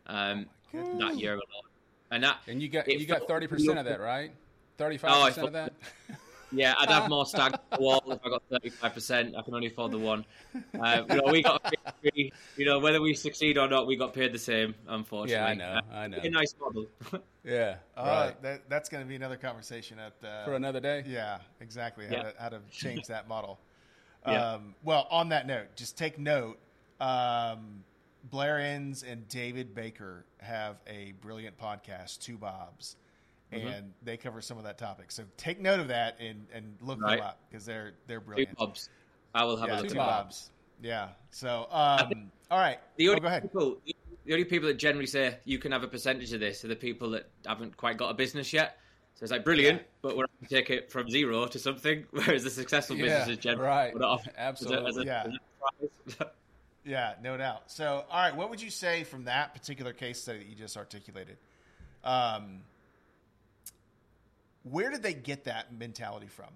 um, 0.05 0.45
that 0.73 1.17
year 1.17 1.33
alone. 1.33 1.63
And 2.11 2.23
that 2.23 2.37
And 2.47 2.61
you 2.61 2.69
got 2.69 2.87
you 2.87 3.05
got 3.05 3.27
thirty 3.27 3.47
percent 3.47 3.79
of 3.79 3.85
that, 3.85 3.99
right? 3.99 4.31
Thirty 4.77 4.95
Oh, 4.95 4.99
five 4.99 5.11
I 5.11 5.27
percent 5.29 5.47
of 5.47 5.53
that. 5.53 5.73
Yeah, 6.51 6.73
I'd 6.79 6.89
have 6.89 7.09
more 7.09 7.25
stag 7.25 7.53
wall 7.79 8.01
if 8.07 8.19
I 8.25 8.29
got 8.29 8.43
thirty 8.49 8.69
five 8.69 8.93
percent. 8.93 9.35
I 9.37 9.41
can 9.41 9.53
only 9.53 9.67
afford 9.67 9.91
the 9.91 9.99
one. 9.99 10.25
Uh, 10.79 11.03
you 11.09 11.15
know, 11.15 11.31
we 11.31 11.43
got 11.43 11.71
paid, 12.03 12.33
you 12.57 12.65
know 12.65 12.79
whether 12.79 13.01
we 13.01 13.13
succeed 13.13 13.57
or 13.57 13.67
not, 13.67 13.85
we 13.87 13.95
got 13.95 14.13
paid 14.13 14.33
the 14.33 14.39
same. 14.39 14.73
Unfortunately, 14.87 15.33
Yeah, 15.35 15.45
I 15.45 15.53
know, 15.53 15.79
Uh, 15.91 15.95
I 15.95 16.07
know. 16.07 16.17
A 16.23 16.29
nice 16.29 16.55
model. 16.59 16.85
Yeah. 17.45 17.77
Uh, 17.97 18.03
right. 18.03 18.41
that, 18.43 18.69
that's 18.69 18.89
going 18.89 19.01
to 19.01 19.07
be 19.07 19.15
another 19.15 19.37
conversation 19.37 19.97
at 19.97 20.13
uh, 20.27 20.43
For 20.43 20.53
another 20.55 20.79
day. 20.81 21.03
Yeah, 21.07 21.39
exactly. 21.61 22.05
How, 22.05 22.13
Yeah. 22.15 22.21
to, 22.23 22.33
how 22.37 22.49
to 22.49 22.59
change 22.71 23.07
that 23.07 23.27
model. 23.27 23.59
Yeah. 24.27 24.51
Um, 24.55 24.75
well, 24.83 25.07
on 25.09 25.29
that 25.29 25.47
note, 25.47 25.67
just 25.77 25.97
take 25.97 26.19
note. 26.19 26.59
Um, 26.99 27.85
Blair 28.29 28.59
Enns 28.59 29.01
and 29.03 29.25
David 29.29 29.73
Baker 29.73 30.25
have 30.39 30.75
a 30.87 31.13
brilliant 31.21 31.57
podcast, 31.57 32.19
Two 32.19 32.37
Bobs, 32.37 32.97
Mm-hmm. 33.51 33.67
and 33.67 33.93
they 34.03 34.15
cover 34.15 34.41
some 34.41 34.57
of 34.59 34.63
that 34.65 34.77
topic. 34.77 35.11
So 35.11 35.23
take 35.37 35.59
note 35.59 35.79
of 35.79 35.87
that 35.87 36.17
and, 36.19 36.45
and 36.53 36.77
look 36.81 37.01
Right. 37.01 37.17
them 37.17 37.25
up 37.27 37.39
because 37.49 37.65
they're 37.65 37.93
they're 38.05 38.19
brilliant. 38.19 38.49
Two 38.51 38.65
bobs. 38.65 38.89
I 39.33 39.43
will 39.43 39.57
have 39.57 39.69
yeah, 39.69 39.79
a 39.79 39.81
look. 39.81 39.89
Two. 39.89 39.95
Bobs. 39.95 40.51
Yeah. 40.81 41.09
So, 41.31 41.67
um, 41.71 42.31
all 42.51 42.59
right. 42.59 42.79
The 42.97 43.09
Oh, 43.09 43.13
only 43.13 43.27
ahead. 43.27 43.41
people, 43.43 43.77
the 44.25 44.33
only 44.33 44.45
people 44.45 44.67
that 44.67 44.75
generally 44.77 45.07
say 45.07 45.37
you 45.45 45.57
can 45.59 45.71
have 45.71 45.83
a 45.83 45.87
percentage 45.87 46.31
of 46.33 46.39
this 46.39 46.63
are 46.63 46.67
the 46.67 46.75
people 46.75 47.09
that 47.11 47.27
haven't 47.45 47.75
quite 47.75 47.97
got 47.97 48.11
a 48.11 48.13
business 48.13 48.53
yet. 48.53 48.77
So 49.15 49.23
it's 49.23 49.31
like 49.31 49.43
brilliant, 49.43 49.79
Yeah. 49.79 49.85
but 50.03 50.11
we're 50.15 50.25
going 50.27 50.47
to 50.47 50.55
take 50.55 50.69
it 50.69 50.91
from 50.91 51.09
zero 51.09 51.45
to 51.47 51.59
something. 51.59 52.05
Whereas 52.11 52.43
the 52.43 52.49
successful 52.51 52.95
Yeah, 52.97 53.05
businesses 53.05 53.37
generally 53.39 53.67
right. 53.67 53.95
off 54.01 54.27
as 54.27 54.33
a- 54.35 54.39
Absolutely. 54.39 54.89
as 54.89 54.97
a- 54.97 55.05
Yeah. 55.05 56.23
Yeah, 56.85 57.13
no 57.21 57.35
doubt. 57.37 57.69
So, 57.71 58.05
all 58.09 58.21
right, 58.21 58.35
what 58.35 58.49
would 58.49 58.61
you 58.61 58.69
say 58.69 59.03
from 59.03 59.25
that 59.25 59.53
particular 59.53 59.91
case 59.93 60.21
study 60.21 60.39
that 60.39 60.47
you 60.47 60.55
just 60.55 60.77
articulated? 60.77 61.37
Um, 62.03 62.61
where 64.69 64.89
did 64.89 65.03
they 65.03 65.13
get 65.13 65.45
that 65.45 65.73
mentality 65.73 66.27
from? 66.27 66.49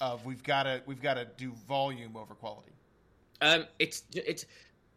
Of 0.00 0.24
we've 0.24 0.42
got 0.42 0.64
to 0.64 0.82
we've 0.86 1.02
got 1.02 1.14
to 1.14 1.26
do 1.36 1.52
volume 1.66 2.16
over 2.16 2.34
quality. 2.34 2.72
Um, 3.40 3.66
it's 3.78 4.02
it's 4.12 4.44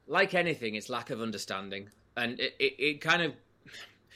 like 0.08 0.34
anything, 0.36 0.76
it's 0.76 0.90
lack 0.90 1.10
of 1.10 1.22
understanding, 1.22 1.90
and 2.16 2.40
it, 2.40 2.54
it, 2.60 2.74
it 2.78 3.02
kind 3.02 3.24
of 3.24 3.34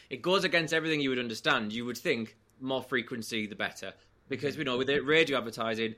it 0.09 0.21
goes 0.21 0.43
against 0.43 0.73
everything 0.73 0.99
you 1.01 1.09
would 1.09 1.19
understand. 1.19 1.73
You 1.73 1.85
would 1.85 1.97
think 1.97 2.35
more 2.61 2.83
frequency 2.83 3.47
the 3.47 3.55
better, 3.55 3.93
because 4.29 4.57
you 4.57 4.63
know 4.63 4.77
with 4.77 4.89
radio 4.89 5.39
advertising, 5.39 5.95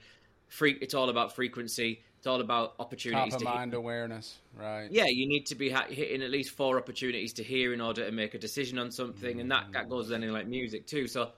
free 0.47 0.77
it's 0.81 0.93
all 0.93 1.09
about 1.09 1.35
frequency. 1.35 2.01
It's 2.17 2.25
all 2.25 2.41
about 2.41 2.73
opportunities 2.79 3.33
Top 3.33 3.41
of 3.41 3.45
to 3.45 3.51
hit. 3.51 3.55
mind 3.57 3.73
awareness, 3.73 4.39
right? 4.55 4.87
Yeah, 4.89 5.05
you 5.05 5.27
need 5.27 5.45
to 5.47 5.55
be 5.55 5.69
ha- 5.69 5.85
hitting 5.87 6.23
at 6.23 6.31
least 6.31 6.55
four 6.55 6.77
opportunities 6.77 7.33
to 7.33 7.43
hear 7.43 7.73
in 7.73 7.81
order 7.81 8.05
to 8.05 8.11
make 8.11 8.33
a 8.33 8.39
decision 8.39 8.79
on 8.79 8.89
something, 8.89 9.39
and 9.39 9.51
that, 9.51 9.71
that 9.73 9.87
goes 9.89 10.09
then 10.09 10.23
in 10.23 10.33
like 10.33 10.47
music 10.47 10.87
too. 10.87 11.07
So 11.07 11.29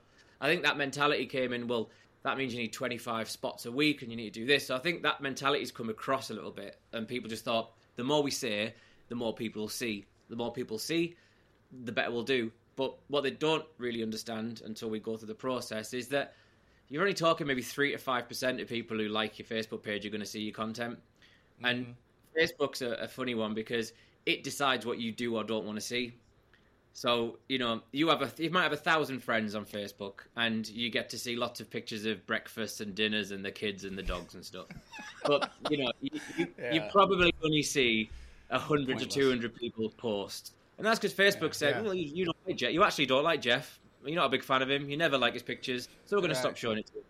I 0.42 0.48
think 0.48 0.64
that 0.64 0.78
mentality 0.78 1.26
came 1.26 1.54
in. 1.54 1.68
Well, 1.68 1.90
that 2.24 2.38
means 2.38 2.54
you 2.54 2.60
need 2.60 2.74
25 2.74 3.30
spots 3.30 3.66
a 3.66 3.72
week, 3.72 4.02
and 4.02 4.12
you 4.12 4.18
need 4.18 4.34
to 4.34 4.40
do 4.42 4.46
this. 4.46 4.68
So 4.68 4.76
I 4.76 4.80
think 4.80 5.04
that 5.04 5.22
mentality's 5.22 5.72
come 5.72 5.90
across 5.90 6.30
a 6.30 6.34
little 6.34 6.52
bit, 6.52 6.78
and 6.94 7.08
people 7.08 7.30
just 7.30 7.46
thought 7.46 7.72
the 7.96 8.04
more 8.04 8.24
we 8.24 8.32
say, 8.32 8.74
the 9.10 9.16
more 9.16 9.34
people 9.34 9.62
will 9.64 9.70
see. 9.70 10.06
The 10.30 10.36
more 10.36 10.52
people 10.52 10.78
see, 10.78 11.16
the 11.84 11.92
better 11.92 12.12
we'll 12.12 12.24
do. 12.24 12.52
But 12.76 12.96
what 13.08 13.24
they 13.24 13.32
don't 13.32 13.66
really 13.78 14.04
understand 14.04 14.62
until 14.64 14.90
we 14.90 15.00
go 15.00 15.18
through 15.18 15.28
the 15.28 15.36
process 15.36 15.94
is 15.94 16.08
that 16.10 16.34
you're 16.88 17.02
only 17.02 17.14
talking 17.14 17.46
maybe 17.46 17.62
three 17.62 17.92
to 17.92 17.98
five 17.98 18.28
percent 18.28 18.60
of 18.60 18.68
people 18.68 18.98
who 18.98 19.08
like 19.10 19.38
your 19.38 19.48
Facebook 19.48 19.84
page 19.84 20.06
are 20.06 20.10
going 20.10 20.22
to 20.22 20.26
see 20.26 20.42
your 20.42 20.54
content, 20.54 20.98
and 21.64 21.86
mm-hmm. 21.86 22.40
Facebook's 22.40 22.82
a, 22.82 22.92
a 22.94 23.08
funny 23.08 23.36
one 23.36 23.54
because 23.54 23.94
it 24.26 24.44
decides 24.44 24.86
what 24.86 25.00
you 25.00 25.12
do 25.12 25.36
or 25.36 25.44
don't 25.44 25.66
want 25.66 25.78
to 25.78 25.86
see. 25.86 26.14
So 27.00 27.38
you 27.48 27.60
know 27.60 27.80
you 27.94 28.10
have 28.10 28.22
a 28.22 28.30
you 28.44 28.50
might 28.50 28.64
have 28.64 28.74
a 28.74 28.76
thousand 28.92 29.22
friends 29.22 29.56
on 29.56 29.64
Facebook, 29.64 30.26
and 30.36 30.68
you 30.68 30.90
get 30.90 31.10
to 31.12 31.18
see 31.18 31.38
lots 31.38 31.62
of 31.62 31.70
pictures 31.70 32.04
of 32.04 32.28
breakfasts 32.28 32.82
and 32.82 32.94
dinners 32.94 33.32
and 33.32 33.44
the 33.46 33.52
kids 33.52 33.86
and 33.86 33.98
the 33.98 34.04
dogs 34.04 34.36
and 34.36 34.44
stuff. 34.44 34.66
but 35.24 35.50
you 35.70 35.78
know 35.78 35.94
you, 36.02 36.20
you, 36.38 36.48
you 36.74 36.82
probably 36.92 37.34
only 37.42 37.64
see 37.64 38.10
a 38.50 38.60
hundred 38.60 39.00
to 39.00 39.06
two 39.06 39.30
hundred 39.30 39.56
people 39.56 39.90
post, 39.92 40.52
and 40.78 40.86
that's 40.86 41.00
because 41.00 41.14
Facebook 41.14 41.54
said, 41.54 41.76
Yeah. 41.76 41.82
"Well, 41.84 41.94
you, 41.94 42.12
you 42.14 42.26
don't 42.26 42.38
like 42.46 42.58
Jeff. 42.58 42.74
You 42.74 42.84
actually 42.84 43.06
don't 43.06 43.24
like 43.24 43.42
Jeff. 43.42 43.80
You're 44.04 44.18
not 44.18 44.26
a 44.26 44.30
big 44.30 44.44
fan 44.44 44.62
of 44.62 44.70
him. 44.70 44.90
You 44.90 44.98
never 44.98 45.18
like 45.18 45.32
his 45.32 45.44
pictures, 45.44 45.88
so 46.06 46.18
we're 46.18 46.22
going 46.22 46.34
to 46.34 46.36
stop 46.36 46.58
showing 46.58 46.80
it 46.80 46.88
to 46.88 46.96
you." 46.96 47.04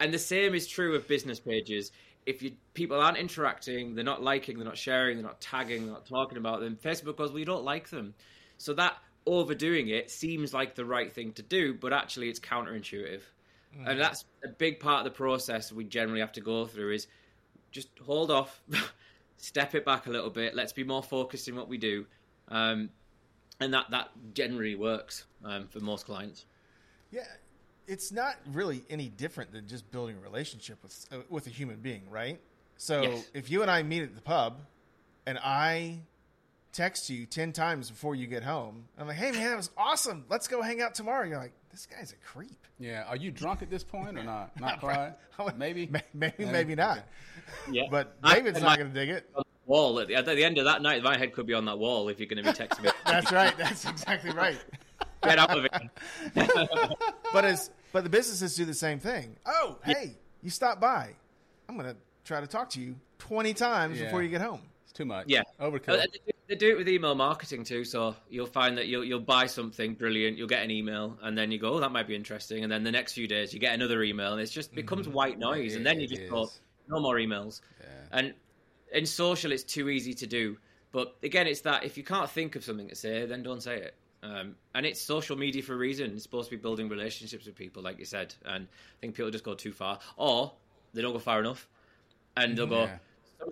And 0.00 0.14
the 0.14 0.18
same 0.18 0.54
is 0.54 0.66
true 0.66 0.94
of 0.94 1.06
business 1.06 1.38
pages. 1.38 1.92
If 2.24 2.40
you 2.40 2.52
people 2.72 2.98
aren't 2.98 3.18
interacting, 3.18 3.94
they're 3.94 4.04
not 4.04 4.22
liking, 4.22 4.56
they're 4.56 4.64
not 4.64 4.78
sharing, 4.78 5.18
they're 5.18 5.26
not 5.26 5.42
tagging, 5.42 5.84
they're 5.84 5.92
not 5.92 6.06
talking 6.06 6.38
about 6.38 6.60
them. 6.60 6.78
Facebook 6.82 7.18
goes, 7.18 7.28
"Well, 7.28 7.40
you 7.40 7.44
don't 7.44 7.64
like 7.64 7.90
them," 7.90 8.14
so 8.56 8.72
that 8.72 8.96
overdoing 9.28 9.88
it 9.88 10.10
seems 10.10 10.52
like 10.52 10.74
the 10.74 10.84
right 10.84 11.12
thing 11.12 11.32
to 11.34 11.42
do, 11.42 11.74
but 11.74 11.92
actually 11.92 12.28
it's 12.28 12.40
counterintuitive. 12.40 13.22
And 13.84 14.00
that's 14.00 14.24
a 14.42 14.48
big 14.48 14.80
part 14.80 15.06
of 15.06 15.12
the 15.12 15.16
process 15.16 15.70
we 15.70 15.84
generally 15.84 16.20
have 16.20 16.32
to 16.32 16.40
go 16.40 16.66
through 16.66 16.94
is 16.94 17.06
just 17.70 17.88
hold 18.04 18.30
off, 18.30 18.60
step 19.36 19.74
it 19.74 19.84
back 19.84 20.06
a 20.06 20.10
little 20.10 20.30
bit. 20.30 20.56
Let's 20.56 20.72
be 20.72 20.82
more 20.84 21.02
focused 21.02 21.46
in 21.48 21.54
what 21.54 21.68
we 21.68 21.78
do, 21.78 22.06
um, 22.48 22.90
and 23.60 23.72
that 23.74 23.90
that 23.90 24.08
generally 24.34 24.74
works 24.74 25.26
um, 25.44 25.68
for 25.68 25.80
most 25.80 26.06
clients. 26.06 26.46
Yeah, 27.12 27.26
it's 27.86 28.10
not 28.10 28.36
really 28.52 28.84
any 28.90 29.08
different 29.08 29.52
than 29.52 29.68
just 29.68 29.88
building 29.92 30.16
a 30.16 30.20
relationship 30.20 30.82
with 30.82 31.06
uh, 31.12 31.18
with 31.28 31.46
a 31.46 31.50
human 31.50 31.76
being, 31.76 32.10
right? 32.10 32.40
So 32.78 33.02
Yes. 33.02 33.30
if 33.34 33.50
you 33.50 33.62
and 33.62 33.70
I 33.70 33.82
meet 33.82 34.02
at 34.02 34.14
the 34.14 34.22
pub, 34.22 34.60
and 35.26 35.38
I 35.38 36.00
text 36.72 37.10
you 37.10 37.26
ten 37.26 37.52
times 37.52 37.90
before 37.90 38.14
you 38.14 38.26
get 38.26 38.42
home, 38.42 38.84
I'm 38.98 39.06
like, 39.08 39.16
"Hey 39.16 39.30
man, 39.32 39.50
that 39.50 39.56
was 39.56 39.70
awesome. 39.76 40.24
Let's 40.28 40.48
go 40.48 40.62
hang 40.62 40.80
out 40.80 40.94
tomorrow." 40.94 41.24
You're 41.26 41.38
like, 41.38 41.52
"This 41.70 41.86
guy's 41.86 42.12
a 42.12 42.16
creep." 42.16 42.66
Yeah. 42.78 43.04
Are 43.08 43.16
you 43.16 43.30
drunk 43.30 43.62
at 43.62 43.70
this 43.70 43.82
point 43.84 44.18
or 44.18 44.22
not? 44.22 44.58
Not 44.60 44.80
quite. 44.80 45.14
Maybe. 45.56 45.86
May- 45.86 46.02
maybe, 46.14 46.34
Yeah. 46.44 46.52
maybe 46.52 46.74
not. 46.74 47.00
Yeah, 47.70 47.84
But 47.90 48.16
I- 48.22 48.34
David's 48.36 48.58
I 48.58 48.62
not 48.62 48.78
going 48.78 48.92
to 48.92 48.94
dig 48.94 49.08
it. 49.08 49.28
wall 49.66 49.98
at 50.00 50.08
the, 50.08 50.14
at 50.14 50.24
the 50.26 50.44
end 50.44 50.58
of 50.58 50.64
that 50.66 50.80
night. 50.82 51.02
My 51.02 51.16
head 51.18 51.32
could 51.32 51.46
be 51.46 51.54
on 51.54 51.64
that 51.66 51.78
wall 51.78 52.08
if 52.08 52.18
you're 52.20 52.28
going 52.28 52.42
to 52.44 52.50
be 52.52 52.56
texting 52.56 52.84
me. 52.84 52.90
That's 53.06 53.32
right. 53.32 53.56
That's 53.58 53.84
exactly 53.84 54.30
right. 54.30 54.58
Get 55.22 55.38
out 55.38 55.56
of 55.58 55.64
it. 55.64 55.72
But 57.32 57.44
as 57.44 57.70
but 57.92 58.04
the 58.04 58.10
businesses 58.10 58.54
do 58.54 58.64
the 58.64 58.74
same 58.74 58.98
thing. 58.98 59.36
Oh, 59.46 59.78
hey, 59.84 60.16
you 60.42 60.50
stopped 60.50 60.80
by. 60.80 61.10
I'm 61.68 61.76
going 61.76 61.88
to 61.90 61.96
try 62.24 62.40
to 62.40 62.46
talk 62.46 62.70
to 62.70 62.80
you 62.80 62.96
20 63.18 63.54
times 63.54 63.98
Yeah. 63.98 64.04
before 64.06 64.22
you 64.22 64.28
get 64.28 64.40
home. 64.42 64.60
Too 64.98 65.04
much. 65.04 65.26
Yeah. 65.28 65.44
Overkill. 65.60 65.90
Uh, 66.02 66.06
They 66.48 66.56
do- 66.56 66.70
it 66.70 66.76
with 66.76 66.88
email 66.88 67.14
marketing 67.14 67.62
too. 67.62 67.84
So 67.84 68.16
you'll 68.28 68.46
find 68.46 68.76
that 68.78 68.88
you'll 68.88 69.04
you'll 69.04 69.20
buy 69.20 69.46
something 69.46 69.94
brilliant, 69.94 70.36
you'll 70.36 70.48
get 70.48 70.64
an 70.64 70.72
email, 70.72 71.16
and 71.22 71.38
then 71.38 71.52
you 71.52 71.58
go, 71.60 71.74
"Oh, 71.74 71.78
that 71.78 71.92
might 71.92 72.08
be 72.08 72.16
interesting." 72.16 72.64
And 72.64 72.72
then 72.72 72.82
the 72.82 72.90
next 72.90 73.12
few 73.12 73.28
days, 73.28 73.54
you 73.54 73.60
get 73.60 73.74
another 73.74 74.02
email, 74.02 74.32
and 74.32 74.40
it 74.40 74.46
just 74.46 74.74
becomes 74.74 75.06
white 75.06 75.38
noise. 75.38 75.76
and 75.76 75.86
then 75.86 76.00
you 76.00 76.08
just 76.08 76.22
is. 76.22 76.30
go, 76.30 76.50
"No 76.88 76.98
more 76.98 77.14
emails." 77.14 77.60
Yeah. 77.78 77.86
And 78.10 78.34
in 78.92 79.06
social, 79.06 79.52
it's 79.52 79.62
too 79.62 79.88
easy 79.88 80.14
to 80.14 80.26
do. 80.26 80.58
But 80.90 81.14
again, 81.22 81.46
it's 81.46 81.60
that 81.60 81.84
if 81.84 81.96
you 81.96 82.02
can't 82.02 82.28
think 82.28 82.56
of 82.56 82.64
something 82.64 82.88
to 82.88 82.96
say, 82.96 83.24
then 83.24 83.44
don't 83.44 83.62
say 83.62 83.76
it. 83.76 83.94
Um, 84.24 84.56
and 84.74 84.84
it's 84.84 85.00
social 85.00 85.36
media 85.36 85.62
for 85.62 85.74
a 85.74 85.76
reason. 85.76 86.10
It's 86.10 86.24
supposed 86.24 86.50
to 86.50 86.56
be 86.56 86.60
building 86.60 86.88
relationships 86.88 87.46
with 87.46 87.54
people, 87.54 87.84
like 87.84 88.00
you 88.00 88.04
said. 88.04 88.34
And 88.44 88.66
I 88.66 88.96
think 89.00 89.14
people 89.14 89.30
just 89.30 89.44
go 89.44 89.54
too 89.54 89.72
far, 89.72 90.00
or 90.16 90.54
they 90.92 91.02
don't 91.02 91.12
go 91.12 91.20
far 91.20 91.38
enough, 91.38 91.68
and 92.36 92.58
they'll 92.58 92.66
go. 92.66 92.84
Yeah. 92.84 92.98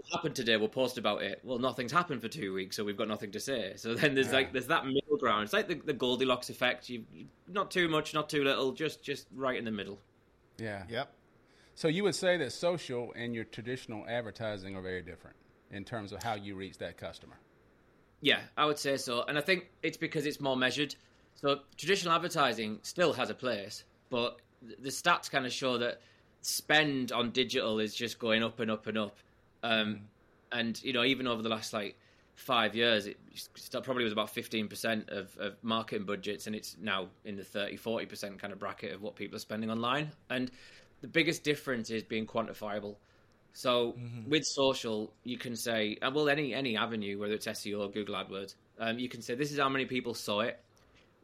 Something 0.06 0.18
happened 0.18 0.36
today. 0.36 0.56
We'll 0.56 0.68
post 0.68 0.98
about 0.98 1.22
it. 1.22 1.40
Well, 1.42 1.58
nothing's 1.58 1.90
happened 1.92 2.20
for 2.22 2.28
two 2.28 2.52
weeks, 2.54 2.76
so 2.76 2.84
we've 2.84 2.96
got 2.96 3.08
nothing 3.08 3.32
to 3.32 3.40
say. 3.40 3.72
So 3.76 3.94
then 3.94 4.14
there's 4.14 4.28
Yeah. 4.28 4.34
like 4.34 4.52
there's 4.52 4.68
that 4.68 4.86
middle 4.86 5.16
ground. 5.18 5.44
It's 5.44 5.52
like 5.52 5.68
the, 5.68 5.75
the 5.75 5.92
Goldilocks 5.92 6.48
effect. 6.48 6.88
You, 6.88 7.04
you 7.12 7.26
not 7.48 7.70
too 7.70 7.88
much, 7.88 8.14
not 8.14 8.28
too 8.28 8.44
little, 8.44 8.72
just 8.72 9.02
just 9.02 9.26
right 9.34 9.58
in 9.58 9.64
the 9.64 9.70
middle. 9.72 9.98
Yeah. 10.58 10.84
Yep. 10.88 11.12
So 11.75 11.88
you 11.88 12.04
would 12.04 12.14
say 12.14 12.36
that 12.38 12.52
social 12.52 13.12
and 13.16 13.34
your 13.34 13.44
traditional 13.44 14.06
advertising 14.08 14.76
are 14.76 14.80
very 14.82 15.02
different 15.02 15.36
in 15.70 15.84
terms 15.84 16.12
of 16.12 16.22
how 16.22 16.34
you 16.34 16.54
reach 16.54 16.78
that 16.78 16.96
customer. 16.96 17.38
Yeah, 18.20 18.40
I 18.56 18.64
would 18.64 18.78
say 18.78 18.96
so. 18.96 19.25
And 19.25 19.36
I 19.36 19.40
think 19.40 19.66
it's 19.82 19.96
because 19.98 20.25
it's 20.25 20.40
more 20.40 20.56
measured. 20.56 20.94
So 21.34 21.60
traditional 21.76 22.14
advertising 22.14 22.78
still 22.82 23.12
has 23.12 23.28
a 23.28 23.34
place, 23.34 23.84
but 24.08 24.40
the 24.62 24.88
stats 24.88 25.30
kind 25.30 25.44
of 25.44 25.52
show 25.52 25.76
that 25.78 26.00
spend 26.40 27.12
on 27.12 27.30
digital 27.30 27.78
is 27.78 27.94
just 27.94 28.18
going 28.18 28.42
up 28.42 28.60
and 28.60 28.70
up 28.70 28.86
and 28.86 28.96
up. 28.96 29.16
Um, 29.66 30.00
and 30.52 30.80
you 30.82 30.92
know, 30.92 31.04
even 31.04 31.26
over 31.26 31.42
the 31.42 31.49
last 31.49 31.73
like 31.73 31.99
five 32.35 32.76
years, 32.76 33.06
it 33.06 33.16
probably 33.82 34.04
was 34.04 34.12
about 34.12 34.30
fifteen 34.30 34.68
percent 34.68 35.08
of, 35.11 35.37
of 35.38 35.56
marketing 35.62 36.06
budgets, 36.06 36.46
and 36.46 36.54
it's 36.54 36.76
now 36.80 37.08
in 37.25 37.37
the 37.37 37.44
30 37.44 37.76
40 37.76 38.06
percent 38.06 38.38
kind 38.38 38.52
of 38.52 38.58
bracket 38.58 38.92
of 38.92 39.02
what 39.02 39.16
people 39.16 39.37
are 39.37 39.40
spending 39.40 39.70
online. 39.70 40.12
And 40.30 40.50
the 41.00 41.08
biggest 41.08 41.42
difference 41.42 41.90
is 41.90 42.02
being 42.02 42.26
quantifiable. 42.26 42.96
So 43.52 43.96
with 44.28 44.44
social, 44.44 45.14
you 45.25 45.38
can 45.38 45.56
say, 45.56 45.96
uh, 46.02 46.11
well, 46.14 46.28
any 46.28 46.54
any 46.54 46.76
avenue, 46.76 47.18
whether 47.18 47.35
it's 47.35 47.46
SEO 47.46 47.80
or 47.80 47.90
Google 47.90 48.14
AdWords, 48.14 48.54
um, 48.78 48.99
you 48.99 49.08
can 49.08 49.23
say 49.23 49.35
this 49.35 49.50
is 49.50 49.58
how 49.58 49.70
many 49.70 49.87
people 49.87 50.14
saw 50.14 50.40
it, 50.40 50.61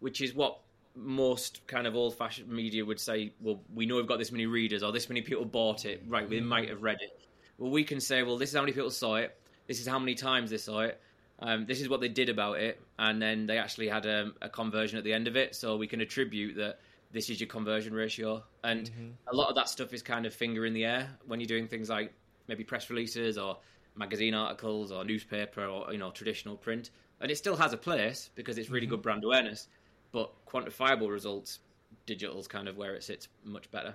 which 0.00 0.22
is 0.22 0.34
what 0.34 0.58
most 0.94 1.66
kind 1.66 1.86
of 1.86 1.94
old-fashioned 1.94 2.48
media 2.48 2.84
would 2.84 3.00
say. 3.00 3.32
Well, 3.40 3.60
we 3.74 3.86
know 3.86 3.96
we've 3.96 4.06
got 4.06 4.18
this 4.18 4.32
many 4.32 4.46
readers, 4.46 4.82
or 4.82 4.92
this 4.92 5.10
many 5.10 5.20
people 5.20 5.44
bought 5.44 5.84
it. 5.84 6.02
Right, 6.08 6.28
we 6.28 6.40
might 6.40 6.70
have 6.70 6.82
read 6.82 6.98
it. 7.02 7.20
Well, 7.58 7.70
we 7.70 7.84
can 7.84 8.00
say, 8.00 8.22
well, 8.22 8.38
this 8.38 8.50
is 8.50 8.54
how 8.54 8.62
many 8.62 8.72
people 8.72 8.90
saw 8.90 9.16
it. 9.16 9.36
This 9.66 9.80
is 9.80 9.86
how 9.86 9.98
many 9.98 10.14
times 10.14 10.50
they 10.50 10.58
saw 10.58 10.80
it. 10.80 11.00
Um, 11.38 11.66
this 11.66 11.80
is 11.80 11.88
what 11.88 12.00
they 12.00 12.08
did 12.08 12.28
about 12.28 12.60
it, 12.60 12.80
and 12.98 13.20
then 13.20 13.46
they 13.46 13.58
actually 13.58 13.88
had 13.88 14.06
a, 14.06 14.30
a 14.40 14.48
conversion 14.48 14.98
at 14.98 15.04
the 15.04 15.12
end 15.12 15.26
of 15.26 15.36
it. 15.36 15.56
So 15.56 15.76
we 15.76 15.88
can 15.88 16.00
attribute 16.00 16.56
that 16.56 16.78
this 17.12 17.30
is 17.30 17.40
your 17.40 17.48
conversion 17.48 17.92
ratio, 17.92 18.44
and 18.62 18.90
a 19.26 19.34
lot 19.34 19.48
of 19.48 19.56
that 19.56 19.68
stuff 19.68 19.92
is 19.92 20.02
kind 20.02 20.24
of 20.24 20.32
finger 20.32 20.64
in 20.66 20.72
the 20.72 20.84
air 20.84 21.10
when 21.26 21.40
you're 21.40 21.48
doing 21.48 21.66
things 21.66 21.88
like 21.88 22.12
maybe 22.46 22.64
press 22.64 22.90
releases 22.90 23.38
or 23.38 23.58
magazine 23.96 24.34
articles 24.34 24.90
or 24.90 25.04
newspaper 25.04 25.66
or 25.66 25.92
you 25.92 25.98
know 25.98 26.10
traditional 26.10 26.56
print, 26.56 26.90
and 27.20 27.30
it 27.30 27.36
still 27.36 27.56
has 27.56 27.72
a 27.72 27.76
place 27.76 28.30
because 28.34 28.56
it's 28.56 28.70
really 28.70 28.86
good 28.86 29.02
brand 29.02 29.24
awareness. 29.24 29.68
But 30.12 30.30
quantifiable 30.46 31.10
results, 31.10 31.58
digital's 32.06 32.46
kind 32.46 32.68
of 32.68 32.76
where 32.76 32.94
it 32.94 33.02
sits 33.02 33.28
much 33.44 33.70
better. 33.70 33.94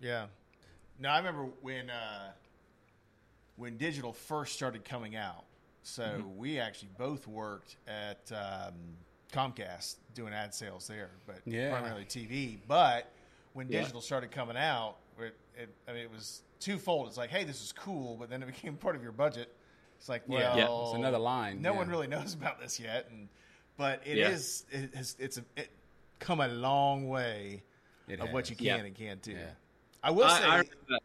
Yeah. 0.00 0.26
No, 0.98 1.10
I 1.10 1.18
remember 1.18 1.46
when 1.60 1.90
uh, 1.90 2.32
when 3.56 3.76
digital 3.76 4.12
first 4.12 4.54
started 4.54 4.84
coming 4.84 5.16
out. 5.16 5.44
So 5.82 6.02
Mm-hmm. 6.04 6.36
we 6.36 6.58
actually 6.58 6.90
both 6.96 7.26
worked 7.26 7.76
at 7.88 8.30
um, 8.32 8.74
Comcast 9.32 9.96
doing 10.14 10.32
ad 10.32 10.54
sales 10.54 10.86
there, 10.86 11.10
but 11.26 11.40
Yeah. 11.44 11.70
primarily 11.70 12.04
TV. 12.04 12.58
But 12.68 13.10
when 13.54 13.68
Yeah. 13.68 13.80
digital 13.80 14.00
started 14.00 14.30
coming 14.30 14.56
out, 14.56 14.96
it, 15.18 15.36
it, 15.56 15.68
I 15.88 15.92
mean, 15.92 16.02
it 16.02 16.10
was 16.10 16.42
twofold. 16.60 17.08
It's 17.08 17.16
like, 17.16 17.30
hey, 17.30 17.44
this 17.44 17.62
is 17.62 17.72
cool, 17.72 18.16
but 18.16 18.30
then 18.30 18.42
it 18.42 18.46
became 18.46 18.76
part 18.76 18.94
of 18.96 19.02
your 19.02 19.12
budget. 19.12 19.54
It's 19.98 20.08
like, 20.08 20.22
well, 20.28 20.40
Yeah. 20.40 20.56
Yeah. 20.68 20.82
It's 20.84 20.94
another 20.94 21.18
line, 21.18 21.60
No 21.62 21.72
yeah. 21.72 21.78
one 21.78 21.88
really 21.88 22.06
knows 22.14 22.34
about 22.34 22.60
this 22.60 22.78
yet, 22.80 23.08
and 23.10 23.28
but 23.76 24.06
it 24.06 24.18
Yeah. 24.18 24.28
is 24.30 24.64
it 24.70 24.94
has, 24.94 25.16
it's 25.18 25.38
a, 25.38 25.44
it 25.56 25.70
come 26.20 26.40
a 26.40 26.48
long 26.48 27.08
way 27.08 27.62
It 28.06 28.20
of 28.20 28.32
what 28.32 28.48
you 28.50 28.56
can 28.56 28.66
Yeah. 28.66 28.76
and 28.76 28.94
can't 28.94 29.22
do. 29.22 29.32
Yeah. 29.32 29.50
I 30.02 30.10
will 30.10 30.24
I, 30.24 30.38
say, 30.38 30.44
I 30.44 30.48
remember, 30.58 30.70
oh, 30.90 30.98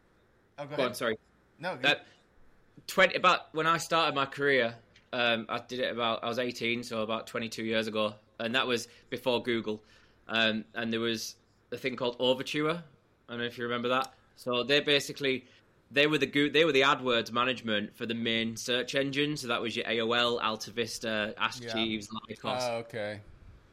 go 0.58 0.66
go 0.66 0.74
ahead. 0.74 0.86
on, 0.86 0.94
sorry. 0.94 1.18
No, 1.60 1.76
That 1.76 2.06
twenty 2.86 3.14
about 3.14 3.54
when 3.54 3.66
I 3.66 3.78
started 3.78 4.14
my 4.14 4.26
career. 4.26 4.74
Um, 5.12 5.46
I 5.48 5.58
did 5.66 5.80
it 5.80 5.90
about 5.90 6.22
I 6.22 6.28
was 6.28 6.38
18, 6.38 6.82
so 6.82 7.00
about 7.00 7.26
22 7.26 7.64
years 7.64 7.86
ago, 7.86 8.14
and 8.38 8.54
that 8.54 8.66
was 8.66 8.88
before 9.08 9.42
Google. 9.42 9.82
Um, 10.28 10.64
and 10.74 10.92
there 10.92 11.00
was 11.00 11.36
a 11.72 11.78
thing 11.78 11.96
called 11.96 12.16
Overture. 12.18 12.82
I 13.28 13.32
don't 13.32 13.38
know 13.38 13.46
if 13.46 13.56
you 13.56 13.64
remember 13.64 13.88
that. 13.88 14.12
So 14.36 14.62
they 14.64 14.80
basically 14.80 15.46
they 15.90 16.06
were 16.06 16.18
the 16.18 16.50
they 16.50 16.66
were 16.66 16.72
the 16.72 16.82
AdWords 16.82 17.32
management 17.32 17.96
for 17.96 18.04
the 18.04 18.14
main 18.14 18.54
search 18.56 18.94
engine. 18.94 19.36
So 19.38 19.48
that 19.48 19.62
was 19.62 19.74
your 19.74 19.86
AOL, 19.86 20.42
Alta 20.42 20.70
Vista, 20.72 21.34
Ask 21.38 21.62
Yeah. 21.62 21.72
Jeeves, 21.72 22.08
Lycos 22.28 22.68
Oh, 22.68 22.76
okay. 22.80 23.20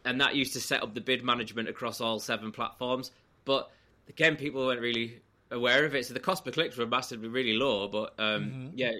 and 0.05 0.21
that 0.21 0.35
used 0.35 0.53
to 0.53 0.61
set 0.61 0.81
up 0.81 0.93
the 0.93 1.01
bid 1.01 1.21
management 1.23 1.67
across 1.67 1.99
all 1.99 2.19
seven 2.19 2.53
platforms. 2.53 3.11
But 3.43 3.69
again, 4.07 4.37
people 4.37 4.65
weren't 4.65 4.79
really 4.79 5.19
aware 5.51 5.85
of 5.85 5.95
it, 5.95 6.05
so 6.05 6.13
the 6.13 6.19
cost 6.19 6.43
per 6.43 6.51
clicks 6.51 6.75
were 6.77 6.85
massively 6.87 7.27
really 7.27 7.53
low. 7.57 7.87
But 7.87 8.13
um, 8.19 8.71
yeah, 8.75 8.91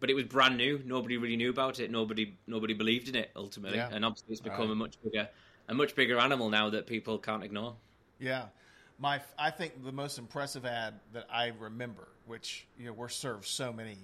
but 0.00 0.10
it 0.10 0.14
was 0.14 0.24
brand 0.24 0.56
new. 0.56 0.80
Nobody 0.84 1.16
really 1.16 1.36
knew 1.36 1.50
about 1.50 1.80
it. 1.80 1.90
Nobody 1.90 2.36
nobody 2.46 2.74
believed 2.74 3.08
in 3.08 3.14
it 3.16 3.30
ultimately, 3.36 3.78
Yeah. 3.78 3.90
and 3.92 4.04
obviously 4.04 4.32
it's 4.32 4.40
become 4.40 4.60
Right. 4.68 4.70
a 4.70 4.74
much 4.74 4.94
bigger 5.02 5.28
a 5.68 5.74
much 5.74 5.94
bigger 5.94 6.18
animal 6.18 6.48
now 6.50 6.70
that 6.70 6.86
people 6.86 7.18
can't 7.18 7.42
ignore. 7.44 7.76
Yeah, 8.18 8.46
my 8.98 9.20
I 9.38 9.50
think 9.50 9.84
the 9.84 9.92
most 9.92 10.18
impressive 10.18 10.64
ad 10.64 10.94
that 11.12 11.26
I 11.30 11.52
remember, 11.58 12.08
which 12.26 12.66
you 12.78 12.86
know 12.86 12.92
we're 12.92 13.08
served 13.08 13.46
so 13.46 13.72
many, 13.72 13.96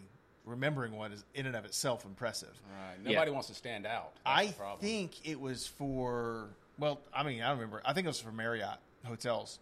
remembering 0.44 0.92
one 0.92 1.12
is 1.12 1.24
in 1.34 1.46
and 1.46 1.56
of 1.56 1.64
itself 1.64 2.04
impressive. 2.04 2.60
Right. 2.70 2.96
Yeah. 3.04 3.12
Nobody 3.12 3.30
wants 3.30 3.48
to 3.48 3.54
stand 3.54 3.86
out. 3.86 4.12
That's 4.24 4.52
I 4.60 4.76
think 4.80 5.26
it 5.26 5.40
was 5.40 5.66
for 5.66 6.50
well, 6.78 7.00
I 7.14 7.22
mean 7.22 7.40
I 7.40 7.48
don't 7.48 7.58
remember. 7.58 7.82
I 7.84 7.92
think 7.92 8.04
it 8.06 8.08
was 8.08 8.20
for 8.20 8.32
Marriott 8.32 8.78
hotels, 9.04 9.58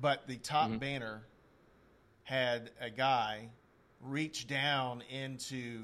but 0.00 0.26
the 0.26 0.36
top 0.36 0.68
Mm-hmm. 0.68 0.78
banner 0.78 1.22
had 2.26 2.70
a 2.80 2.90
guy 2.90 3.48
reach 4.00 4.46
down 4.46 5.00
into 5.10 5.80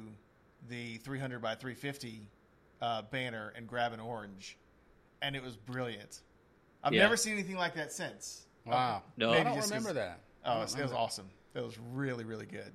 the 0.69 0.97
300 0.99 1.41
by 1.41 1.55
350 1.55 2.29
uh, 2.81 3.03
banner 3.11 3.53
and 3.57 3.67
grab 3.69 3.93
an 3.93 4.01
orange, 4.01 4.59
and 5.23 5.35
it 5.37 5.43
was 5.43 5.57
brilliant. 5.57 6.21
I've 6.83 6.93
Yeah. 6.93 7.03
never 7.03 7.17
seen 7.17 7.35
anything 7.35 7.57
like 7.57 7.75
that 7.75 7.93
since. 7.93 8.47
Wow. 8.67 9.03
No. 9.17 9.31
I 9.31 9.35
Maybe 9.35 9.45
don't 9.45 9.55
just 9.55 9.71
'cause- 9.71 9.79
remember 9.85 9.93
that. 10.01 10.21
Oh, 10.45 10.59
it 10.59 10.63
was, 10.63 10.75
it 10.77 10.83
was 10.83 10.93
awesome. 10.93 11.31
It 11.55 11.61
was 11.61 11.79
really, 11.79 12.25
really 12.25 12.47
good. 12.47 12.73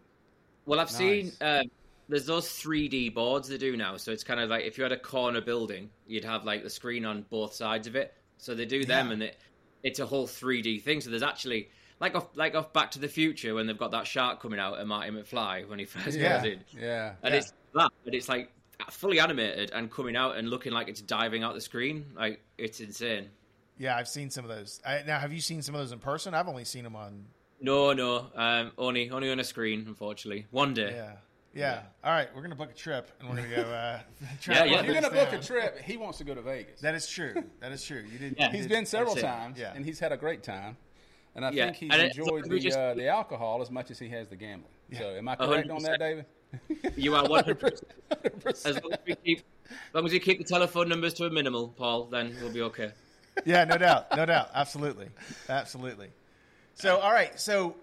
Well, 0.66 0.80
I've 0.80 0.90
seen 0.90 1.34
Nice. 1.42 1.64
um, 1.66 1.72
there's 2.08 2.26
those 2.26 2.48
3D 2.48 3.10
boards 3.14 3.50
they 3.50 3.58
do 3.58 3.76
now. 3.76 3.98
So 3.98 4.12
it's 4.14 4.24
kind 4.24 4.40
of 4.40 4.50
like 4.50 4.64
if 4.64 4.78
you 4.78 4.84
had 4.84 4.94
a 4.94 5.00
corner 5.00 5.42
building, 5.42 5.90
you'd 6.08 6.24
have 6.24 6.46
like 6.46 6.64
the 6.64 6.70
screen 6.70 7.04
on 7.06 7.24
both 7.24 7.54
sides 7.54 7.86
of 7.88 7.98
it. 7.98 8.14
So 8.38 8.56
they 8.56 8.66
do 8.66 8.86
them, 8.86 9.08
Yeah. 9.08 9.14
and 9.14 9.24
it 9.24 9.38
it's 9.84 10.00
a 10.00 10.06
whole 10.06 10.26
3D 10.28 10.80
thing. 10.82 11.02
So 11.02 11.10
there's 11.10 11.22
actually 11.24 11.70
like 12.00 12.16
off 12.16 12.28
like 12.36 12.56
off 12.56 12.74
Back 12.74 12.92
to 12.92 13.00
the 13.00 13.08
Future 13.08 13.54
when 13.56 13.68
they've 13.68 13.78
got 13.78 13.92
that 13.92 14.08
shark 14.08 14.42
coming 14.42 14.60
out 14.60 14.80
at 14.80 14.88
Marty 14.88 15.12
McFly 15.12 15.68
when 15.68 15.80
he 15.80 15.86
first 15.86 16.18
Yeah. 16.18 16.38
goes 16.38 16.52
in, 16.54 16.64
Yeah. 16.80 17.14
and 17.24 17.34
Yeah. 17.34 17.40
it's 17.40 17.54
that, 17.74 17.92
but 18.06 18.14
it's 18.14 18.30
like 18.30 18.52
fully 18.92 19.20
animated 19.20 19.72
and 19.72 19.92
coming 19.92 20.16
out 20.16 20.38
and 20.38 20.50
looking 20.50 20.72
like 20.72 20.88
it's 20.88 21.02
diving 21.02 21.44
out 21.44 21.54
the 21.56 21.62
screen. 21.62 22.06
Like 22.16 22.42
it's 22.58 22.80
insane. 22.80 23.30
Yeah, 23.80 23.96
I've 23.96 24.08
seen 24.08 24.30
some 24.32 24.44
of 24.44 24.50
those. 24.50 24.82
I, 24.86 25.04
now, 25.06 25.20
have 25.20 25.32
you 25.32 25.42
seen 25.42 25.62
some 25.62 25.76
of 25.76 25.82
those 25.82 25.92
in 25.92 26.00
person? 26.00 26.34
I've 26.34 26.48
only 26.48 26.66
seen 26.66 26.84
them 26.84 26.96
on. 26.96 27.26
No, 27.62 27.94
no, 27.94 28.28
um, 28.36 28.72
only 28.78 29.10
only 29.10 29.32
on 29.32 29.40
a 29.40 29.44
screen, 29.44 29.84
unfortunately. 29.88 30.46
One 30.52 30.74
day. 30.76 30.92
Yeah, 30.96 31.14
yeah. 31.54 31.82
All 32.04 32.12
right, 32.12 32.28
we're 32.36 32.42
gonna 32.44 32.56
book 32.56 32.70
a 32.72 32.76
trip 32.76 33.10
and 33.20 33.30
we're 33.30 33.36
gonna 33.38 33.56
go. 33.56 33.62
Uh, 33.64 34.00
try 34.42 34.56
Yeah, 34.56 34.64
yeah. 34.64 34.72
lock 34.74 34.80
If 34.82 34.86
you're 34.92 35.02
gonna 35.02 35.14
book 35.14 35.34
a 35.34 35.40
trip, 35.44 35.80
he 35.82 35.98
wants 35.98 36.18
to 36.20 36.24
go 36.24 36.36
to 36.36 36.42
Vegas. 36.44 36.82
That 36.82 36.94
is 36.96 37.08
true. 37.08 37.44
That 37.60 37.72
is 37.72 37.84
true. 37.84 38.04
You 38.12 38.20
did. 38.20 38.36
Yeah. 38.38 38.46
you 38.48 38.52
He's 38.52 38.62
did- 38.64 38.70
been 38.70 38.86
several 38.86 39.16
times, 39.16 39.60
Yeah. 39.60 39.74
and 39.76 39.84
he's 39.86 40.00
had 40.00 40.12
a 40.12 40.18
great 40.18 40.44
time. 40.44 40.78
And 41.38 41.46
I 41.46 41.52
Yeah. 41.52 41.66
think 41.66 41.78
he's 41.78 41.92
And 41.92 42.02
it- 42.02 42.18
enjoyed 42.18 42.50
the 42.50 42.60
just- 42.60 42.76
uh, 42.78 42.96
the 42.96 43.08
alcohol 43.08 43.62
as 43.62 43.70
much 43.70 43.92
as 43.92 44.00
he 44.00 44.10
has 44.10 44.28
the 44.28 44.36
gambling. 44.36 44.74
So, 44.98 45.16
am 45.16 45.30
I 45.30 45.36
correct 45.36 45.70
hundred 45.70 45.72
on 45.72 45.84
that, 45.84 46.00
David? 46.00 46.26
You 46.98 47.14
are 47.16 47.28
one 47.30 47.44
hundred 47.44 47.60
percent. 47.60 47.92
100%. 48.10 48.66
As 48.66 48.82
long 48.84 48.94
as 48.94 49.00
we 49.06 49.16
keep, 49.16 49.40
as 49.70 49.94
long 49.94 50.06
as 50.06 50.12
we 50.14 50.20
keep 50.20 50.38
the 50.40 50.44
telephone 50.46 50.88
numbers 50.90 51.14
to 51.16 51.26
a 51.26 51.30
minimal, 51.30 51.68
Paul, 51.70 52.06
then 52.06 52.36
we'll 52.42 52.52
be 52.54 52.62
okay. 52.64 52.92
Yeah, 53.46 53.66
no 53.66 53.78
doubt, 53.78 54.16
no 54.16 54.26
doubt, 54.26 54.50
absolutely, 54.56 55.10
absolutely. 55.50 56.10
So, 56.74 56.98
all 57.00 57.12
right. 57.12 57.38
So, 57.40 57.76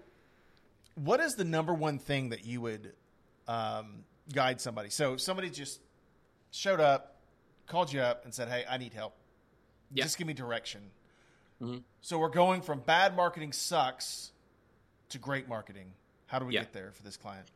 what 0.95 1.19
is 1.19 1.35
the 1.35 1.43
number 1.45 1.73
one 1.73 1.97
thing 1.99 2.29
that 2.29 2.43
you 2.43 2.59
would 2.61 2.93
um, 3.47 4.03
guide 4.33 4.59
somebody? 4.59 4.89
So, 4.89 5.15
somebody 5.15 5.49
just 5.51 5.79
showed 6.51 6.79
up, 6.81 7.15
called 7.67 7.93
you 7.93 8.01
up, 8.01 8.25
and 8.25 8.33
said, 8.33 8.49
"Hey, 8.49 8.65
I 8.67 8.77
need 8.77 8.93
help. 8.93 9.13
Yeah. 9.93 10.03
Just 10.03 10.17
give 10.17 10.25
me 10.27 10.33
direction." 10.33 10.81
Mhm. 11.61 11.83
So, 12.01 12.19
we're 12.19 12.29
going 12.29 12.61
from 12.61 12.79
bad 12.81 13.15
marketing 13.15 13.53
sucks 13.53 14.31
to 15.09 15.17
great 15.17 15.47
marketing. 15.47 15.93
How 16.27 16.39
do 16.39 16.45
we 16.45 16.53
Yeah. 16.53 16.61
get 16.61 16.73
there 16.73 16.91
for 16.91 17.03
this 17.03 17.17
client? 17.17 17.47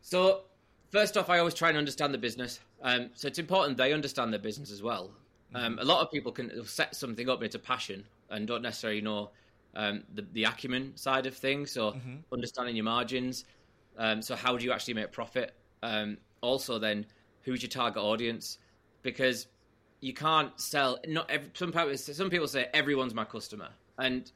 So, 0.00 0.44
first 0.90 1.16
off, 1.16 1.28
I 1.30 1.38
always 1.38 1.54
try 1.54 1.68
and 1.68 1.78
understand 1.78 2.12
the 2.14 2.18
business. 2.18 2.60
Um, 2.82 3.10
so 3.14 3.28
it's 3.28 3.38
important 3.38 3.76
they 3.78 3.92
understand 3.92 4.32
their 4.32 4.40
business 4.40 4.70
as 4.70 4.82
well. 4.82 5.14
Um, 5.54 5.78
a 5.78 5.84
lot 5.84 6.00
of 6.00 6.10
people 6.10 6.32
can 6.32 6.64
set 6.64 6.96
something 6.96 7.28
up 7.28 7.38
and 7.38 7.44
it's 7.46 7.54
a 7.54 7.58
passion 7.58 8.06
and 8.30 8.46
don't 8.46 8.62
necessarily 8.62 9.00
know 9.02 9.30
um, 9.74 10.04
the, 10.14 10.22
the 10.32 10.44
acumen 10.44 10.96
side 10.96 11.26
of 11.26 11.36
things. 11.36 11.70
So 11.70 12.00
understanding 12.32 12.74
your 12.74 12.84
margins. 12.84 13.44
Um, 13.98 14.22
so 14.22 14.34
how 14.34 14.56
do 14.56 14.64
you 14.64 14.72
actually 14.72 14.94
make 14.94 15.12
profit? 15.12 15.54
Um, 15.82 16.18
also, 16.40 16.78
then 16.78 17.06
who's 17.42 17.62
your 17.62 17.68
target 17.68 18.02
audience? 18.02 18.58
Because 19.02 19.46
you 20.02 20.12
can't 20.12 20.60
sell. 20.60 20.98
Not 21.08 21.30
every, 21.30 21.48
some 21.54 21.72
people. 21.72 21.96
Some 21.96 22.28
people 22.28 22.48
say 22.48 22.68
everyone's 22.74 23.14
my 23.14 23.24
customer, 23.24 23.68
and 23.98 24.30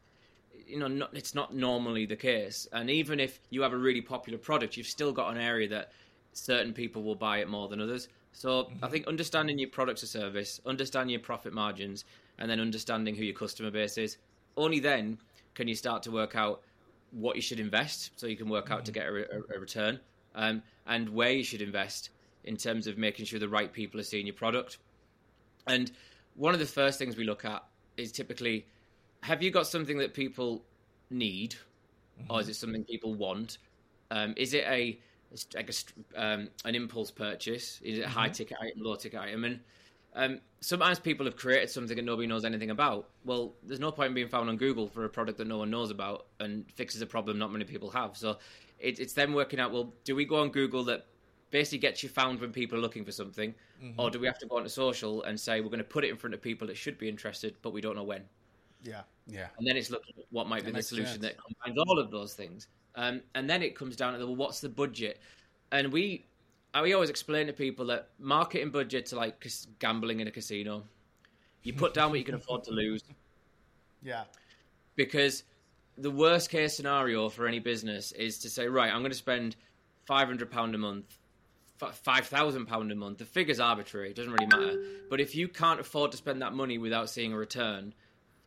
you 0.67 0.79
know, 0.79 0.89
not, 0.89 1.11
it's 1.13 1.35
not 1.35 1.55
normally 1.55 2.07
the 2.07 2.17
case. 2.17 2.67
And 2.73 2.89
even 2.89 3.21
if 3.21 3.39
you 3.51 3.61
have 3.63 3.73
a 3.75 3.77
really 3.77 4.01
popular 4.01 4.39
product, 4.39 4.77
you've 4.77 4.87
still 4.87 5.13
got 5.13 5.31
an 5.31 5.41
area 5.41 5.69
that 5.69 5.93
certain 6.33 6.73
people 6.73 7.03
will 7.03 7.15
buy 7.15 7.39
it 7.39 7.49
more 7.49 7.69
than 7.69 7.81
others. 7.81 8.09
So 8.33 8.71
I 8.83 8.89
think 8.89 9.07
understanding 9.07 9.59
your 9.59 9.69
product 9.71 10.03
or 10.03 10.07
service, 10.07 10.61
understanding 10.67 11.11
your 11.11 11.21
profit 11.21 11.53
margins, 11.53 12.05
and 12.39 12.51
then 12.51 12.61
understanding 12.61 13.15
who 13.15 13.25
your 13.25 13.35
customer 13.35 13.71
base 13.71 13.99
is. 13.99 14.19
Only 14.57 14.81
then 14.81 15.19
can 15.55 15.69
you 15.69 15.75
start 15.75 16.03
to 16.05 16.11
work 16.11 16.37
out 16.37 16.63
what 17.13 17.37
you 17.37 17.43
should 17.43 17.61
invest, 17.61 18.11
so 18.17 18.27
you 18.27 18.37
can 18.37 18.49
work 18.49 18.71
out 18.71 18.85
to 18.87 18.93
get 18.93 19.07
a, 19.07 19.15
a- 19.37 19.57
a 19.57 19.61
return, 19.61 19.99
um, 20.35 20.63
and 20.87 21.09
where 21.09 21.31
you 21.33 21.45
should 21.45 21.63
invest 21.63 22.11
in 22.45 22.57
terms 22.57 22.87
of 22.87 22.99
making 22.99 23.25
sure 23.25 23.39
the 23.41 23.49
right 23.49 23.73
people 23.73 23.99
are 23.99 24.05
seeing 24.05 24.27
your 24.27 24.35
product. 24.35 24.79
And 25.67 25.91
one 26.35 26.55
of 26.55 26.61
the 26.61 26.67
first 26.67 26.99
things 26.99 27.17
we 27.17 27.25
look 27.25 27.45
at 27.45 27.65
is 27.97 28.13
typically 28.13 28.67
have 29.23 29.43
you 29.43 29.51
got 29.51 29.67
something 29.67 29.99
that 29.99 30.15
people 30.15 30.63
need, 31.11 31.57
or 32.31 32.41
is 32.41 32.49
it 32.49 32.55
something 32.55 32.85
people 32.85 33.15
want? 33.15 33.59
Um, 34.11 34.35
is 34.37 34.55
it 34.55 34.65
a 34.67 34.99
like 35.55 35.71
a, 35.71 36.23
um, 36.23 36.49
an 36.65 36.75
impulse 36.75 37.11
purchase? 37.11 37.81
Is 37.83 37.99
it 37.99 38.03
a 38.03 38.09
high 38.09 38.29
ticket 38.29 38.57
item, 38.61 38.83
low 38.83 38.95
ticket 38.95 39.19
item? 39.19 39.45
And 39.45 39.61
um, 40.15 40.41
sometimes 40.61 40.99
people 40.99 41.27
have 41.27 41.37
created 41.37 41.71
something 41.71 41.97
that 41.97 42.05
nobody 42.05 42.27
knows 42.27 42.45
anything 42.45 42.71
about. 42.71 43.09
Well, 43.25 43.55
there's 43.65 43.81
no 43.81 43.91
point 43.91 44.09
in 44.09 44.15
being 44.15 44.29
found 44.29 44.49
on 44.49 44.57
Google 44.57 44.89
for 44.89 45.05
a 45.05 45.09
product 45.09 45.39
that 45.39 45.47
no 45.47 45.59
one 45.59 45.71
knows 45.71 45.91
about 45.91 46.27
and 46.41 46.65
fixes 46.75 47.03
a 47.03 47.07
problem 47.07 47.39
not 47.39 47.53
many 47.53 47.65
people 47.65 47.91
have. 47.91 48.17
So 48.17 48.39
it, 48.79 48.99
it's 48.99 49.13
them 49.13 49.35
working 49.35 49.61
out. 49.61 49.73
Well, 49.73 49.93
do 50.05 50.15
we 50.15 50.25
go 50.25 50.37
on 50.37 50.51
Google 50.51 50.85
that 50.85 51.07
basically 51.51 51.79
gets 51.79 52.03
you 52.03 52.09
found 52.09 52.41
when 52.41 52.53
people 52.53 52.79
are 52.79 52.81
looking 52.81 53.05
for 53.05 53.13
something, 53.13 53.55
or 53.99 54.11
do 54.11 54.19
we 54.19 54.27
have 54.27 54.39
to 54.39 54.47
go 54.47 54.57
onto 54.57 54.69
social 54.69 55.23
and 55.25 55.39
say 55.39 55.61
we're 55.61 55.69
going 55.69 55.79
to 55.79 55.85
put 55.85 56.05
it 56.05 56.11
in 56.11 56.17
front 56.17 56.35
of 56.35 56.43
people 56.43 56.67
that 56.67 56.77
should 56.77 56.99
be 56.99 57.09
interested, 57.09 57.55
but 57.63 57.73
we 57.73 57.81
don't 57.81 57.97
know 57.97 58.05
when? 58.05 58.23
Yeah, 58.83 59.03
Yeah. 59.27 59.49
and 59.59 59.67
then 59.67 59.77
it's 59.77 59.91
looking 59.91 60.15
at 60.19 60.25
what 60.31 60.49
might 60.49 60.65
be 60.65 60.71
the 60.71 60.83
solution 60.83 61.21
sense. 61.21 61.23
that 61.23 61.37
combines 61.43 61.79
all 61.87 61.99
of 61.99 62.11
those 62.11 62.35
things. 62.35 62.69
Um, 62.95 63.21
and 63.35 63.49
then 63.49 63.63
it 63.63 63.75
comes 63.77 63.97
down 63.97 64.13
to 64.13 64.19
the, 64.19 64.27
well, 64.27 64.37
what's 64.37 64.61
the 64.61 64.69
budget? 64.69 65.21
And 65.73 65.93
we, 65.93 66.27
we 66.81 66.95
always 66.95 67.11
explain 67.11 67.47
to 67.47 67.53
people 67.53 67.87
that 67.87 68.11
marketing 68.19 68.71
budgets 68.71 69.13
are 69.13 69.17
like 69.17 69.45
gambling 69.79 70.21
in 70.21 70.29
a 70.29 70.31
casino. 70.31 70.85
You 71.63 71.73
put 71.73 71.95
down 71.95 72.11
what 72.11 72.19
you 72.19 72.25
can 72.25 72.37
afford 72.37 72.65
to 72.65 72.71
lose 72.83 73.03
yeah, 74.03 74.25
because 74.95 75.43
the 75.99 76.11
worst 76.11 76.51
case 76.51 76.77
scenario 76.77 77.29
for 77.29 77.47
any 77.49 77.59
business 77.59 78.13
is 78.13 78.39
to 78.39 78.51
say, 78.51 78.69
right, 78.69 78.93
I'm 78.93 79.01
going 79.01 79.11
to 79.11 79.17
spend 79.17 79.57
five 80.05 80.29
hundred 80.29 80.51
pound 80.51 80.75
a 80.75 80.79
month, 80.79 81.19
five 81.79 82.27
thousand 82.27 82.67
pound 82.67 82.91
a 82.93 82.95
month. 82.95 83.19
The 83.19 83.25
figure's 83.25 83.61
arbitrary; 83.61 84.11
it 84.11 84.17
doesn't 84.17 84.33
really 84.33 84.47
matter. 84.47 84.83
But 85.11 85.21
if 85.21 85.35
you 85.35 85.49
can't 85.49 85.81
afford 85.81 86.13
to 86.13 86.17
spend 86.17 86.43
that 86.43 86.53
money 86.53 86.79
without 86.79 87.11
seeing 87.11 87.33
a 87.33 87.37
return 87.37 87.95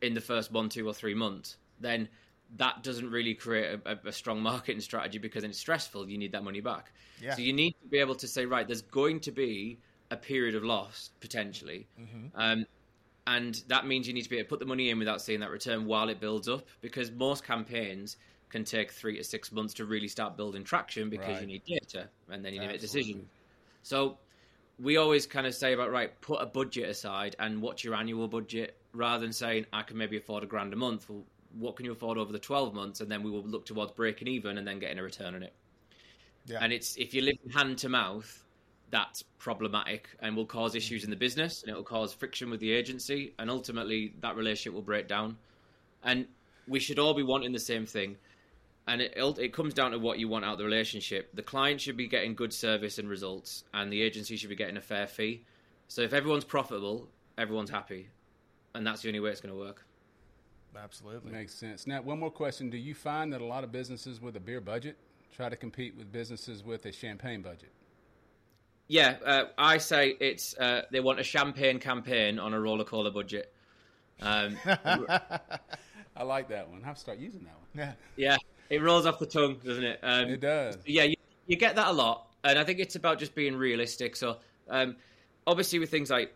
in 0.01 0.13
the 0.13 0.21
first 0.21 0.51
one, 0.51 0.69
two, 0.69 0.87
or 0.87 0.93
three 0.93 1.13
months, 1.13 1.57
then 1.79 2.09
that 2.57 2.83
doesn't 2.83 3.09
really 3.11 3.33
create 3.33 3.79
a, 3.85 3.99
a, 4.07 4.11
strong 4.11 4.41
marketing 4.41 4.81
strategy 4.81 5.17
because 5.19 5.41
then 5.43 5.51
it's 5.51 5.59
stressful. 5.59 6.09
You 6.09 6.17
need 6.17 6.31
that 6.31 6.43
money 6.43 6.61
back. 6.61 6.91
Yeah. 7.21 7.35
So 7.35 7.41
you 7.41 7.53
need 7.53 7.75
to 7.81 7.87
be 7.87 7.99
able 7.99 8.15
to 8.15 8.27
say, 8.27 8.45
right, 8.45 8.65
there's 8.65 8.81
going 8.81 9.19
to 9.21 9.31
be 9.31 9.79
a 10.11 10.17
period 10.17 10.55
of 10.55 10.63
loss 10.63 11.11
potentially. 11.19 11.87
Um, 12.35 12.65
and 13.27 13.61
that 13.67 13.85
means 13.85 14.07
you 14.07 14.13
need 14.13 14.23
to 14.23 14.29
be 14.29 14.37
able 14.37 14.45
to 14.45 14.49
put 14.49 14.59
the 14.59 14.65
money 14.65 14.89
in 14.89 14.97
without 14.97 15.21
seeing 15.21 15.41
that 15.41 15.51
return 15.51 15.85
while 15.85 16.09
it 16.09 16.19
builds 16.19 16.49
up 16.49 16.65
because 16.81 17.11
most 17.11 17.43
campaigns 17.43 18.17
can 18.49 18.63
take 18.63 18.91
three 18.91 19.17
to 19.17 19.23
six 19.23 19.51
months 19.51 19.75
to 19.75 19.85
really 19.85 20.07
start 20.07 20.35
building 20.35 20.63
traction 20.63 21.09
because 21.09 21.27
Right. 21.27 21.41
you 21.41 21.47
need 21.47 21.63
data 21.65 22.09
and 22.29 22.43
then 22.43 22.53
you 22.53 22.59
need 22.59 22.71
Absolutely. 22.71 23.01
decisions. 23.03 23.29
So 23.83 24.17
we 24.79 24.97
always 24.97 25.27
kind 25.27 25.45
of 25.45 25.53
say 25.53 25.73
about 25.73 25.91
right, 25.91 26.19
put 26.21 26.41
a 26.41 26.45
budget 26.45 26.89
aside 26.89 27.35
and 27.39 27.61
what's 27.61 27.83
your 27.83 27.95
annual 27.95 28.27
budget 28.27 28.75
rather 28.93 29.21
than 29.21 29.33
saying 29.33 29.65
I 29.71 29.83
can 29.83 29.97
maybe 29.97 30.17
afford 30.17 30.43
a 30.43 30.47
grand 30.47 30.73
a 30.73 30.75
month. 30.75 31.09
Well, 31.09 31.23
what 31.57 31.75
can 31.75 31.85
you 31.85 31.91
afford 31.91 32.17
over 32.17 32.31
the 32.31 32.39
twelve 32.39 32.73
months, 32.75 33.01
and 33.01 33.11
then 33.11 33.23
we 33.23 33.31
will 33.31 33.41
look 33.41 33.65
towards 33.65 33.91
breaking 33.93 34.27
even 34.27 34.57
and 34.57 34.67
then 34.67 34.77
getting 34.79 34.99
a 34.99 35.03
return 35.03 35.33
on 35.35 35.41
it. 35.41 35.53
Yeah. 36.45 36.59
And 36.61 36.71
it's 36.71 36.95
if 36.97 37.13
you 37.13 37.21
live 37.21 37.37
hand 37.53 37.79
to 37.79 37.89
mouth, 37.89 38.43
that's 38.91 39.23
problematic 39.37 40.09
and 40.19 40.35
will 40.35 40.45
cause 40.45 40.71
mm-hmm. 40.71 40.77
issues 40.77 41.03
in 41.03 41.09
the 41.09 41.15
business 41.15 41.63
and 41.63 41.71
it 41.71 41.75
will 41.75 41.83
cause 41.83 42.13
friction 42.13 42.49
with 42.49 42.59
the 42.59 42.71
agency 42.71 43.33
and 43.37 43.49
ultimately 43.49 44.13
that 44.21 44.35
relationship 44.35 44.73
will 44.73 44.81
break 44.81 45.07
down. 45.07 45.37
And 46.03 46.27
we 46.67 46.79
should 46.79 46.99
all 46.99 47.13
be 47.13 47.23
wanting 47.23 47.51
the 47.51 47.59
same 47.59 47.85
thing. 47.85 48.17
And 48.87 49.01
it 49.01 49.13
it 49.37 49.53
comes 49.53 49.73
down 49.73 49.91
to 49.91 49.99
what 49.99 50.19
you 50.19 50.27
want 50.27 50.45
out 50.45 50.53
of 50.53 50.57
the 50.57 50.65
relationship. 50.65 51.35
The 51.35 51.43
client 51.43 51.79
should 51.81 51.97
be 51.97 52.07
getting 52.07 52.33
good 52.33 52.53
service 52.53 52.97
and 52.97 53.07
results, 53.07 53.63
and 53.73 53.91
the 53.93 54.01
agency 54.01 54.35
should 54.35 54.49
be 54.49 54.55
getting 54.55 54.77
a 54.77 54.81
fair 54.81 55.05
fee. 55.05 55.45
So 55.87 56.01
if 56.01 56.13
everyone's 56.13 56.45
profitable, 56.45 57.07
everyone's 57.37 57.69
happy, 57.69 58.09
and 58.73 58.85
that's 58.85 59.01
the 59.01 59.09
only 59.09 59.19
way 59.19 59.29
it's 59.29 59.41
going 59.41 59.53
to 59.53 59.59
work. 59.59 59.85
Absolutely. 60.75 61.31
Makes 61.31 61.55
sense. 61.55 61.85
Now, 61.85 62.01
one 62.01 62.19
more 62.19 62.31
question: 62.31 62.69
Do 62.69 62.77
you 62.77 62.95
find 62.95 63.31
that 63.33 63.41
a 63.41 63.45
lot 63.45 63.63
of 63.63 63.71
businesses 63.71 64.21
with 64.21 64.35
a 64.35 64.39
beer 64.39 64.61
budget 64.61 64.97
try 65.35 65.49
to 65.49 65.55
compete 65.55 65.95
with 65.95 66.11
businesses 66.11 66.63
with 66.63 66.85
a 66.85 66.91
champagne 66.91 67.41
budget? 67.41 67.71
Yeah, 68.87 69.17
uh, 69.23 69.43
I 69.57 69.77
say 69.77 70.15
it's 70.19 70.57
uh, 70.57 70.81
they 70.91 70.99
want 70.99 71.19
a 71.19 71.23
champagne 71.23 71.79
campaign 71.79 72.39
on 72.39 72.53
a 72.53 72.59
Rola 72.59 72.85
Cola 72.85 73.11
budget. 73.11 73.53
Um, 74.21 74.57
I 74.65 76.23
like 76.23 76.49
that 76.49 76.69
one. 76.69 76.81
I 76.83 76.87
have 76.87 76.95
to 76.95 77.01
start 77.01 77.19
using 77.19 77.43
that 77.43 77.53
one. 77.53 77.67
Yeah. 77.75 77.93
yeah, 78.17 78.37
it 78.69 78.81
rolls 78.81 79.05
off 79.05 79.19
the 79.19 79.25
tongue, 79.25 79.57
doesn't 79.63 79.83
it? 79.83 79.99
Um, 80.03 80.29
It 80.29 80.41
does. 80.41 80.77
Yeah, 80.85 81.03
you, 81.03 81.15
you 81.47 81.55
get 81.55 81.75
that 81.75 81.87
a 81.87 81.91
lot, 81.91 82.27
and 82.43 82.59
I 82.59 82.63
think 82.63 82.79
it's 82.79 82.95
about 82.95 83.19
just 83.19 83.35
being 83.35 83.55
realistic. 83.55 84.15
So, 84.15 84.37
um, 84.69 84.95
obviously, 85.47 85.79
with 85.79 85.89
things 85.89 86.09
like 86.09 86.33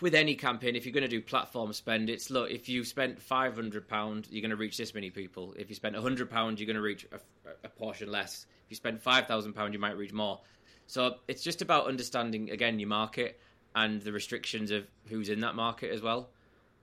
with 0.00 0.14
any 0.14 0.34
campaign, 0.34 0.76
if 0.76 0.86
you're 0.86 0.92
going 0.94 1.02
to 1.02 1.08
do 1.08 1.20
platform 1.20 1.72
spend, 1.72 2.08
it's 2.08 2.30
look 2.30 2.50
if 2.50 2.68
you 2.68 2.84
spent 2.84 3.20
five 3.20 3.54
hundred 3.54 3.88
pound, 3.88 4.28
you're 4.30 4.42
going 4.42 4.50
to 4.50 4.56
reach 4.56 4.76
this 4.76 4.94
many 4.94 5.10
people. 5.10 5.54
If 5.58 5.68
you 5.68 5.74
spent 5.74 5.96
hundred 5.96 6.30
pound, 6.30 6.60
you're 6.60 6.66
going 6.66 6.76
to 6.76 6.82
reach 6.82 7.06
a, 7.12 7.18
a 7.64 7.68
portion 7.68 8.10
less. 8.10 8.46
If 8.64 8.70
you 8.70 8.76
spend 8.76 9.00
five 9.00 9.26
thousand 9.26 9.54
pound, 9.54 9.74
you 9.74 9.80
might 9.80 9.96
reach 9.96 10.12
more. 10.12 10.40
So 10.86 11.16
it's 11.28 11.42
just 11.42 11.62
about 11.62 11.86
understanding 11.86 12.50
again 12.50 12.78
your 12.78 12.88
market 12.88 13.40
and 13.74 14.00
the 14.02 14.12
restrictions 14.12 14.70
of 14.70 14.84
who's 15.06 15.28
in 15.28 15.40
that 15.40 15.54
market 15.54 15.90
as 15.90 16.00
well. 16.00 16.30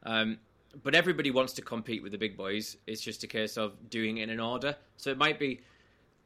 Um, 0.03 0.39
but 0.83 0.95
everybody 0.95 1.31
wants 1.31 1.53
to 1.53 1.61
compete 1.61 2.01
with 2.01 2.11
the 2.11 2.17
big 2.17 2.37
boys. 2.37 2.77
It's 2.87 3.01
just 3.01 3.23
a 3.23 3.27
case 3.27 3.57
of 3.57 3.89
doing 3.89 4.17
it 4.17 4.23
in 4.23 4.29
an 4.29 4.39
order. 4.39 4.75
So 4.97 5.09
it 5.09 5.17
might 5.17 5.39
be 5.39 5.61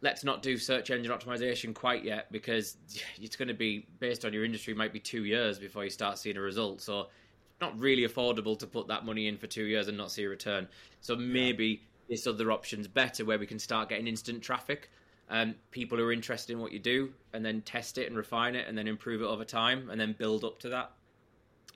let's 0.01 0.23
not 0.23 0.43
do 0.43 0.58
search 0.58 0.91
engine 0.91 1.12
optimization 1.12 1.73
quite 1.73 2.03
yet 2.03 2.31
because 2.31 2.77
it's 3.21 3.36
going 3.36 3.47
to 3.47 3.53
be 3.53 3.88
based 3.99 4.25
on 4.25 4.34
your 4.34 4.45
industry 4.45 4.73
might 4.73 4.93
be 4.93 4.99
two 4.99 5.25
years 5.25 5.58
before 5.58 5.84
you 5.84 5.89
start 5.89 6.17
seeing 6.17 6.38
a 6.38 6.41
result 6.41 6.81
so 6.81 7.08
not 7.62 7.77
really 7.79 8.08
affordable 8.08 8.58
to 8.60 8.67
put 8.67 8.88
that 8.88 9.05
money 9.05 9.27
in 9.27 9.38
for 9.38 9.47
two 9.47 9.63
years 9.63 9.88
and 9.88 9.97
not 9.97 10.12
see 10.12 10.23
a 10.23 10.29
return 10.29 10.67
so 11.01 11.15
maybe 11.15 11.81
this 12.10 12.27
other 12.27 12.51
option's 12.51 12.88
better 12.88 13.25
where 13.25 13.39
we 13.39 13.47
can 13.47 13.58
start 13.58 13.89
getting 13.89 14.08
instant 14.08 14.43
traffic 14.43 14.91
um, 15.29 15.55
people 15.71 15.97
who 15.97 16.03
are 16.03 16.12
interested 16.12 16.53
in 16.53 16.60
what 16.60 16.71
you 16.71 16.79
do 16.79 17.12
and 17.34 17.43
then 17.43 17.62
test 17.62 17.97
it 17.97 18.08
and 18.08 18.15
refine 18.15 18.53
it 18.53 18.67
and 18.67 18.77
then 18.77 18.88
improve 18.88 19.21
it 19.21 19.25
over 19.25 19.43
time 19.43 19.89
and 19.89 19.99
then 19.99 20.13
build 20.17 20.43
up 20.43 20.60
to 20.60 20.69
that 20.69 20.91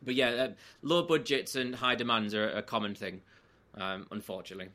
but 0.04 0.16
yeah 0.16 0.30
uh, 0.30 0.50
low 0.82 1.04
budgets 1.04 1.56
and 1.56 1.76
high 1.76 1.96
demands 1.96 2.34
are 2.34 2.50
a 2.52 2.62
common 2.62 2.96
thing 2.96 3.22
um, 3.76 4.08
unfortunately 4.12 4.70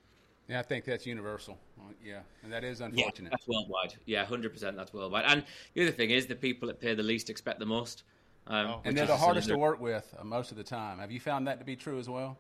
Yeah, 0.49 0.61
I 0.61 0.63
think 0.63 0.85
that's 0.85 1.07
universal. 1.07 1.57
Uh, 1.81 1.93
Yeah, 2.05 2.21
and 2.43 2.53
that 2.53 2.65
is 2.65 2.81
yeah, 2.81 2.87
unfortunate. 2.87 3.31
that's 3.31 3.49
worldwide. 3.49 3.95
Yeah, 4.05 4.27
hundred 4.27 4.53
percent. 4.53 4.77
That's 4.77 4.93
worldwide. 4.93 5.25
And 5.27 5.43
the 5.75 5.83
other 5.85 5.91
thing 5.93 6.11
is, 6.11 6.27
the 6.27 6.35
people 6.49 6.69
that 6.69 6.79
pay 6.81 6.95
the 6.95 7.03
least 7.03 7.31
expect 7.31 7.59
the 7.61 7.67
most. 7.79 8.05
Um, 8.47 8.67
Oh, 8.67 8.81
and 8.85 8.95
they're 8.97 9.07
the 9.07 9.17
hardest 9.17 9.49
to 9.49 9.57
work 9.57 9.81
with 9.81 10.07
uh, 10.19 10.23
most 10.23 10.51
of 10.53 10.59
the 10.59 10.63
time. 10.79 10.99
Have 10.99 11.11
you 11.11 11.19
found 11.21 11.47
that 11.49 11.59
to 11.61 11.65
be 11.65 11.77
true 11.77 11.99
as 11.99 12.09
well? 12.09 12.37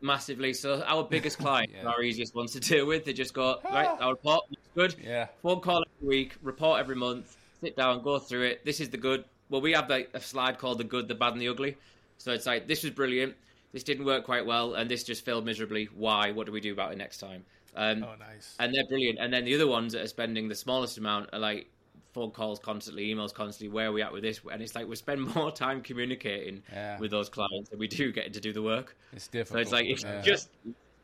massively. 0.00 0.52
So 0.52 0.82
our 0.86 1.02
biggest 1.04 1.38
client, 1.44 1.70
Yeah. 1.74 1.88
our 1.90 2.02
easiest 2.02 2.34
ones 2.34 2.52
to 2.52 2.60
deal 2.70 2.86
with, 2.86 3.04
they 3.06 3.12
just 3.14 3.32
go 3.34 3.58
right. 3.64 3.88
Our 4.00 4.10
report 4.12 4.44
looks 4.50 4.68
good. 4.74 4.92
Yeah. 5.02 5.26
Phone 5.42 5.60
call 5.60 5.82
every 5.96 6.08
week, 6.16 6.36
report 6.42 6.80
every 6.80 6.96
month. 6.96 7.36
Sit 7.62 7.76
down, 7.76 8.02
go 8.02 8.18
through 8.18 8.44
it. 8.50 8.64
This 8.64 8.78
is 8.80 8.88
the 8.90 8.98
good. 8.98 9.24
Well, 9.50 9.60
we 9.62 9.72
have 9.72 9.88
like 9.88 10.10
a 10.14 10.20
slide 10.20 10.58
called 10.58 10.78
the 10.78 10.84
good, 10.94 11.08
the 11.08 11.14
bad, 11.14 11.32
and 11.32 11.40
the 11.42 11.48
ugly. 11.48 11.76
So 12.18 12.32
it's 12.32 12.46
like 12.46 12.68
this 12.68 12.82
was 12.82 12.92
brilliant. 12.92 13.34
This 13.72 13.82
didn't 13.82 14.04
work 14.06 14.24
quite 14.24 14.46
well, 14.46 14.74
and 14.74 14.90
this 14.90 15.04
just 15.04 15.24
failed 15.24 15.44
miserably. 15.44 15.88
Why? 15.94 16.32
What 16.32 16.46
do 16.46 16.52
we 16.52 16.60
do 16.60 16.72
about 16.72 16.92
it 16.92 16.98
next 16.98 17.18
time? 17.18 17.44
Um, 17.76 18.02
Oh, 18.02 18.14
nice. 18.18 18.56
and 18.58 18.74
they're 18.74 18.86
brilliant. 18.88 19.18
And 19.20 19.32
then 19.32 19.44
the 19.44 19.54
other 19.54 19.66
ones 19.66 19.92
that 19.92 20.02
are 20.02 20.06
spending 20.08 20.48
the 20.48 20.54
smallest 20.54 20.98
amount 20.98 21.30
are 21.32 21.38
like 21.38 21.70
phone 22.14 22.30
calls 22.30 22.58
constantly, 22.58 23.14
emails 23.14 23.32
constantly. 23.32 23.68
Where 23.72 23.88
are 23.88 23.92
we 23.92 24.02
at 24.02 24.12
with 24.12 24.22
this? 24.22 24.40
And 24.50 24.62
it's 24.62 24.74
like 24.74 24.88
we 24.88 24.96
spend 24.96 25.20
more 25.34 25.52
time 25.52 25.82
communicating 25.82 26.62
Yeah. 26.72 26.98
with 26.98 27.10
those 27.10 27.28
clients 27.28 27.68
than 27.70 27.78
we 27.78 27.86
do 27.88 28.10
getting 28.10 28.32
to 28.32 28.40
do 28.40 28.52
the 28.52 28.62
work. 28.62 28.96
It's 29.12 29.28
different. 29.28 29.48
So 29.52 29.58
it's 29.60 29.70
like 29.72 29.86
if 29.86 30.02
Yeah. 30.02 30.16
you 30.18 30.22
just 30.24 30.48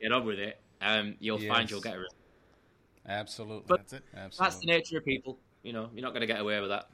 get 0.00 0.10
on 0.10 0.24
with 0.24 0.38
it, 0.38 0.58
um, 0.80 1.14
you'll 1.20 1.38
find 1.38 1.70
you'll 1.70 1.80
get 1.82 1.94
a 1.94 1.98
result. 1.98 2.14
Absolutely. 3.06 3.64
But 3.68 3.80
That's 3.80 3.92
it. 3.92 4.02
Absolutely. 4.16 4.44
That's 4.44 4.58
the 4.60 4.66
nature 4.66 4.98
of 4.98 5.04
people. 5.04 5.38
You 5.62 5.74
know, 5.74 5.90
you're 5.94 6.02
not 6.02 6.10
going 6.12 6.22
to 6.22 6.26
get 6.26 6.40
away 6.40 6.58
with 6.60 6.70
that. 6.70 6.88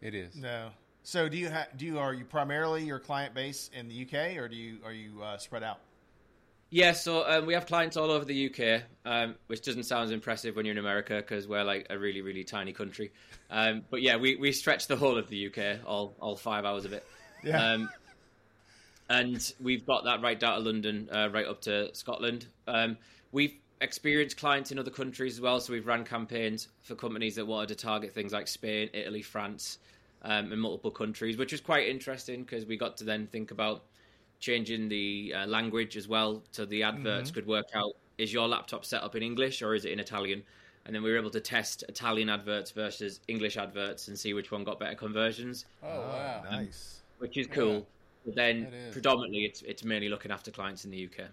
It 0.00 0.14
is. 0.14 0.34
No. 0.36 0.70
So 1.08 1.26
do 1.26 1.38
you 1.38 1.48
ha- 1.48 1.68
do 1.74 1.86
you 1.86 1.98
are 1.98 2.12
you 2.12 2.26
primarily 2.26 2.84
your 2.84 2.98
client 2.98 3.32
base 3.32 3.70
in 3.72 3.88
the 3.88 4.02
UK 4.02 4.36
or 4.36 4.46
do 4.46 4.54
you 4.54 4.76
are 4.84 4.92
you 4.92 5.22
uh, 5.22 5.38
spread 5.38 5.62
out? 5.62 5.78
Yeah, 6.68 6.92
so 6.92 7.26
um, 7.26 7.46
we 7.46 7.54
have 7.54 7.64
clients 7.64 7.96
all 7.96 8.10
over 8.10 8.26
the 8.26 8.50
UK, 8.50 8.82
um, 9.06 9.34
which 9.46 9.62
doesn't 9.62 9.84
sound 9.84 10.04
as 10.04 10.10
impressive 10.10 10.54
when 10.54 10.66
you're 10.66 10.74
in 10.74 10.78
America 10.78 11.14
because 11.16 11.48
we're 11.48 11.64
like 11.64 11.86
a 11.88 11.98
really, 11.98 12.20
really 12.20 12.44
tiny 12.44 12.74
country. 12.74 13.10
Um, 13.48 13.84
but 13.88 14.02
yeah, 14.02 14.18
we, 14.18 14.36
we 14.36 14.52
stretch 14.52 14.86
the 14.86 14.96
whole 14.96 15.16
of 15.16 15.28
the 15.28 15.46
UK, 15.46 15.78
all 15.86 16.14
all 16.20 16.36
five 16.36 16.66
hours 16.66 16.84
of 16.84 16.92
it. 16.92 17.06
Yeah. 17.42 17.72
Um, 17.72 17.88
and 19.08 19.54
we've 19.62 19.86
got 19.86 20.04
that 20.04 20.20
right 20.20 20.38
down 20.38 20.58
to 20.58 20.60
London, 20.60 21.08
uh, 21.10 21.30
right 21.32 21.46
up 21.46 21.62
to 21.62 21.88
Scotland. 21.94 22.48
Um, 22.66 22.98
we've 23.32 23.54
experienced 23.80 24.36
clients 24.36 24.72
in 24.72 24.78
other 24.78 24.90
countries 24.90 25.36
as 25.36 25.40
well, 25.40 25.58
so 25.58 25.72
we've 25.72 25.86
ran 25.86 26.04
campaigns 26.04 26.68
for 26.82 26.94
companies 26.94 27.36
that 27.36 27.46
wanted 27.46 27.68
to 27.68 27.76
target 27.76 28.12
things 28.12 28.34
like 28.34 28.46
Spain, 28.46 28.90
Italy, 28.92 29.22
France, 29.22 29.78
um, 30.22 30.52
and 30.52 30.60
multiple 30.60 30.90
countries, 30.90 31.36
which 31.36 31.52
was 31.52 31.60
quite 31.60 31.86
interesting 31.88 32.42
because 32.42 32.66
we 32.66 32.76
got 32.76 32.96
to 32.98 33.04
then 33.04 33.26
think 33.28 33.50
about 33.50 33.84
changing 34.40 34.88
the 34.88 35.34
uh, 35.36 35.46
language 35.46 35.96
as 35.96 36.06
well, 36.08 36.42
so 36.52 36.64
the 36.64 36.82
adverts 36.82 37.30
could 37.30 37.46
work 37.46 37.66
out: 37.74 37.92
is 38.18 38.32
your 38.32 38.46
laptop 38.48 38.84
set 38.84 39.02
up 39.02 39.14
in 39.16 39.22
English 39.22 39.62
or 39.62 39.74
is 39.74 39.84
it 39.84 39.92
in 39.92 40.00
Italian? 40.00 40.42
And 40.86 40.94
then 40.94 41.02
we 41.02 41.10
were 41.10 41.18
able 41.18 41.30
to 41.30 41.40
test 41.40 41.84
Italian 41.88 42.30
adverts 42.30 42.70
versus 42.70 43.20
English 43.28 43.58
adverts 43.58 44.08
and 44.08 44.18
see 44.18 44.32
which 44.32 44.50
one 44.50 44.64
got 44.64 44.80
better 44.80 44.94
conversions 44.94 45.66
Oh, 45.82 45.86
wow. 45.86 46.42
Nice. 46.50 47.02
which 47.18 47.36
is 47.36 47.46
cool. 47.46 47.86
But 48.24 48.34
then 48.36 48.62
It 48.64 48.74
is. 48.74 48.92
predominantly 48.94 49.44
it's 49.44 49.60
it's 49.62 49.84
mainly 49.84 50.08
looking 50.08 50.30
after 50.30 50.50
clients 50.50 50.86
in 50.86 50.90
the 50.90 51.04
UK. 51.04 51.26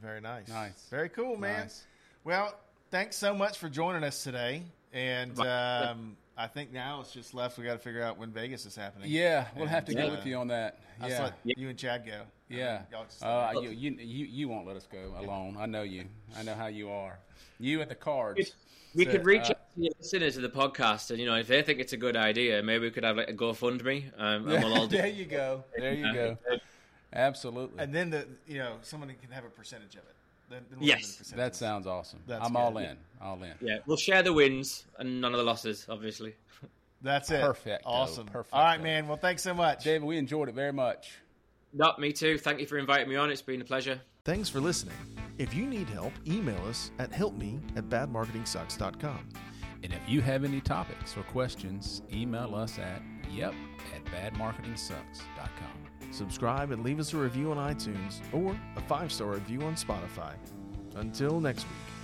Very 0.00 0.20
nice. 0.20 0.46
Nice. 0.48 0.86
Very 0.88 1.08
cool, 1.08 1.36
man. 1.36 1.62
Nice. 1.62 1.84
Well, 2.22 2.54
thanks 2.92 3.16
so 3.16 3.34
much 3.34 3.58
for 3.58 3.68
joining 3.68 4.04
us 4.04 4.22
today. 4.22 4.62
And 4.92 5.36
um, 5.40 6.16
I 6.38 6.46
think 6.46 6.70
now 6.72 7.00
it's 7.00 7.12
just 7.12 7.32
left. 7.32 7.56
We 7.56 7.64
got 7.64 7.72
to 7.74 7.78
figure 7.78 8.02
out 8.02 8.18
when 8.18 8.30
Vegas 8.30 8.66
is 8.66 8.76
happening. 8.76 9.10
Yeah, 9.10 9.46
we'll 9.56 9.66
have 9.66 9.86
to 9.86 9.92
And, 9.92 10.00
get 10.00 10.08
uh, 10.10 10.16
with 10.16 10.26
you 10.26 10.36
on 10.36 10.48
that. 10.48 10.80
I'll 11.00 11.08
Yeah. 11.08 11.30
you 11.44 11.68
and 11.70 11.78
Chad 11.78 12.04
go. 12.04 12.22
Yeah. 12.48 12.82
Y'all 12.92 13.06
Uh, 13.22 13.60
you, 13.60 13.70
you, 13.70 13.90
you, 13.98 14.26
you 14.26 14.48
won't 14.48 14.66
let 14.66 14.76
us 14.76 14.86
go 14.90 15.14
alone. 15.18 15.56
I 15.58 15.66
know 15.66 15.82
you. 15.82 16.04
I 16.36 16.42
know 16.42 16.54
how 16.54 16.66
you 16.66 16.90
are. 16.90 17.18
You 17.58 17.80
and 17.80 17.90
the 17.90 17.94
cards. 17.94 18.54
We 18.94 19.04
So, 19.04 19.10
could 19.12 19.24
reach 19.24 19.44
uh, 19.44 19.50
out 19.50 19.74
to 19.76 19.80
your 19.82 19.92
listeners 19.98 20.36
of 20.36 20.42
the 20.42 20.48
podcast, 20.50 21.10
and 21.10 21.18
you 21.18 21.26
know 21.26 21.36
if 21.36 21.46
they 21.48 21.62
think 21.62 21.80
it's 21.80 21.92
a 21.92 21.96
good 21.98 22.16
idea, 22.16 22.62
maybe 22.62 22.84
we 22.84 22.90
could 22.90 23.04
have 23.04 23.16
like 23.16 23.28
a 23.30 23.34
GoFundMe, 23.34 24.10
um, 24.18 24.48
and 24.48 24.62
we'll 24.64 24.74
all 24.74 24.86
do. 24.88 24.96
there 24.96 25.06
you 25.06 25.24
go. 25.26 25.64
There 25.76 25.92
you 25.94 26.12
go. 26.12 26.38
Absolutely. 27.12 27.78
and 27.82 27.94
then 27.94 28.10
the 28.10 28.26
you 28.46 28.58
know 28.58 28.76
someone 28.82 29.08
can 29.20 29.30
have 29.30 29.44
a 29.44 29.48
percentage 29.50 29.94
of 29.94 30.02
it. 30.02 30.15
Then, 30.48 30.62
then 30.70 30.78
Yes. 30.80 31.16
the. 31.18 31.36
That 31.36 31.56
sounds 31.56 31.86
awesome. 31.86 32.20
That's 32.26 32.44
I'm 32.44 32.52
good. 32.52 32.58
all 32.58 32.78
in. 32.78 32.96
All 33.20 33.42
in. 33.42 33.54
Yeah, 33.60 33.78
we'll 33.86 33.96
share 33.96 34.22
the 34.22 34.32
wins 34.32 34.84
and 34.98 35.20
none 35.20 35.32
of 35.32 35.38
the 35.38 35.44
losses, 35.44 35.86
obviously. 35.88 36.34
That's 37.02 37.30
it. 37.30 37.40
Perfecto. 37.40 37.88
Awesome. 37.88 38.26
Perfecto. 38.26 38.56
All 38.56 38.64
right, 38.64 38.82
man. 38.82 39.06
Well, 39.08 39.16
thanks 39.18 39.42
so 39.42 39.52
much. 39.54 39.84
David, 39.84 40.04
we 40.04 40.16
enjoyed 40.18 40.48
it 40.48 40.54
very 40.54 40.72
much. 40.72 41.18
Not 41.72 41.98
me 42.00 42.12
too. 42.12 42.38
Thank 42.38 42.60
you 42.60 42.66
for 42.66 42.78
inviting 42.78 43.08
me 43.08 43.16
on. 43.16 43.30
It's 43.30 43.42
been 43.42 43.60
a 43.60 43.64
pleasure. 43.64 44.00
Thanks 44.24 44.48
for 44.48 44.60
listening. 44.60 44.94
If 45.38 45.52
you 45.54 45.66
need 45.66 45.88
help, 45.88 46.12
email 46.26 46.64
us 46.66 46.90
at 46.98 47.10
helpme 47.10 47.60
at 47.76 47.88
badmarketingsucks.com. 47.90 49.28
And 49.82 49.92
if 49.92 50.00
you 50.08 50.20
have 50.22 50.42
any 50.42 50.60
topics 50.60 51.16
or 51.16 51.22
questions, 51.24 52.02
email 52.12 52.54
us 52.54 52.78
at 52.78 53.02
yep 53.30 53.52
at 53.94 54.04
badmarketingsucks.com. 54.06 55.86
Subscribe 56.10 56.70
and 56.70 56.82
leave 56.82 56.98
us 56.98 57.12
a 57.12 57.16
review 57.16 57.52
on 57.52 57.74
iTunes 57.74 58.20
or 58.32 58.58
a 58.76 58.80
five 58.82 59.12
star 59.12 59.28
review 59.32 59.62
on 59.62 59.74
Spotify. 59.74 60.34
Until 60.94 61.40
next 61.40 61.64
week. 61.64 61.95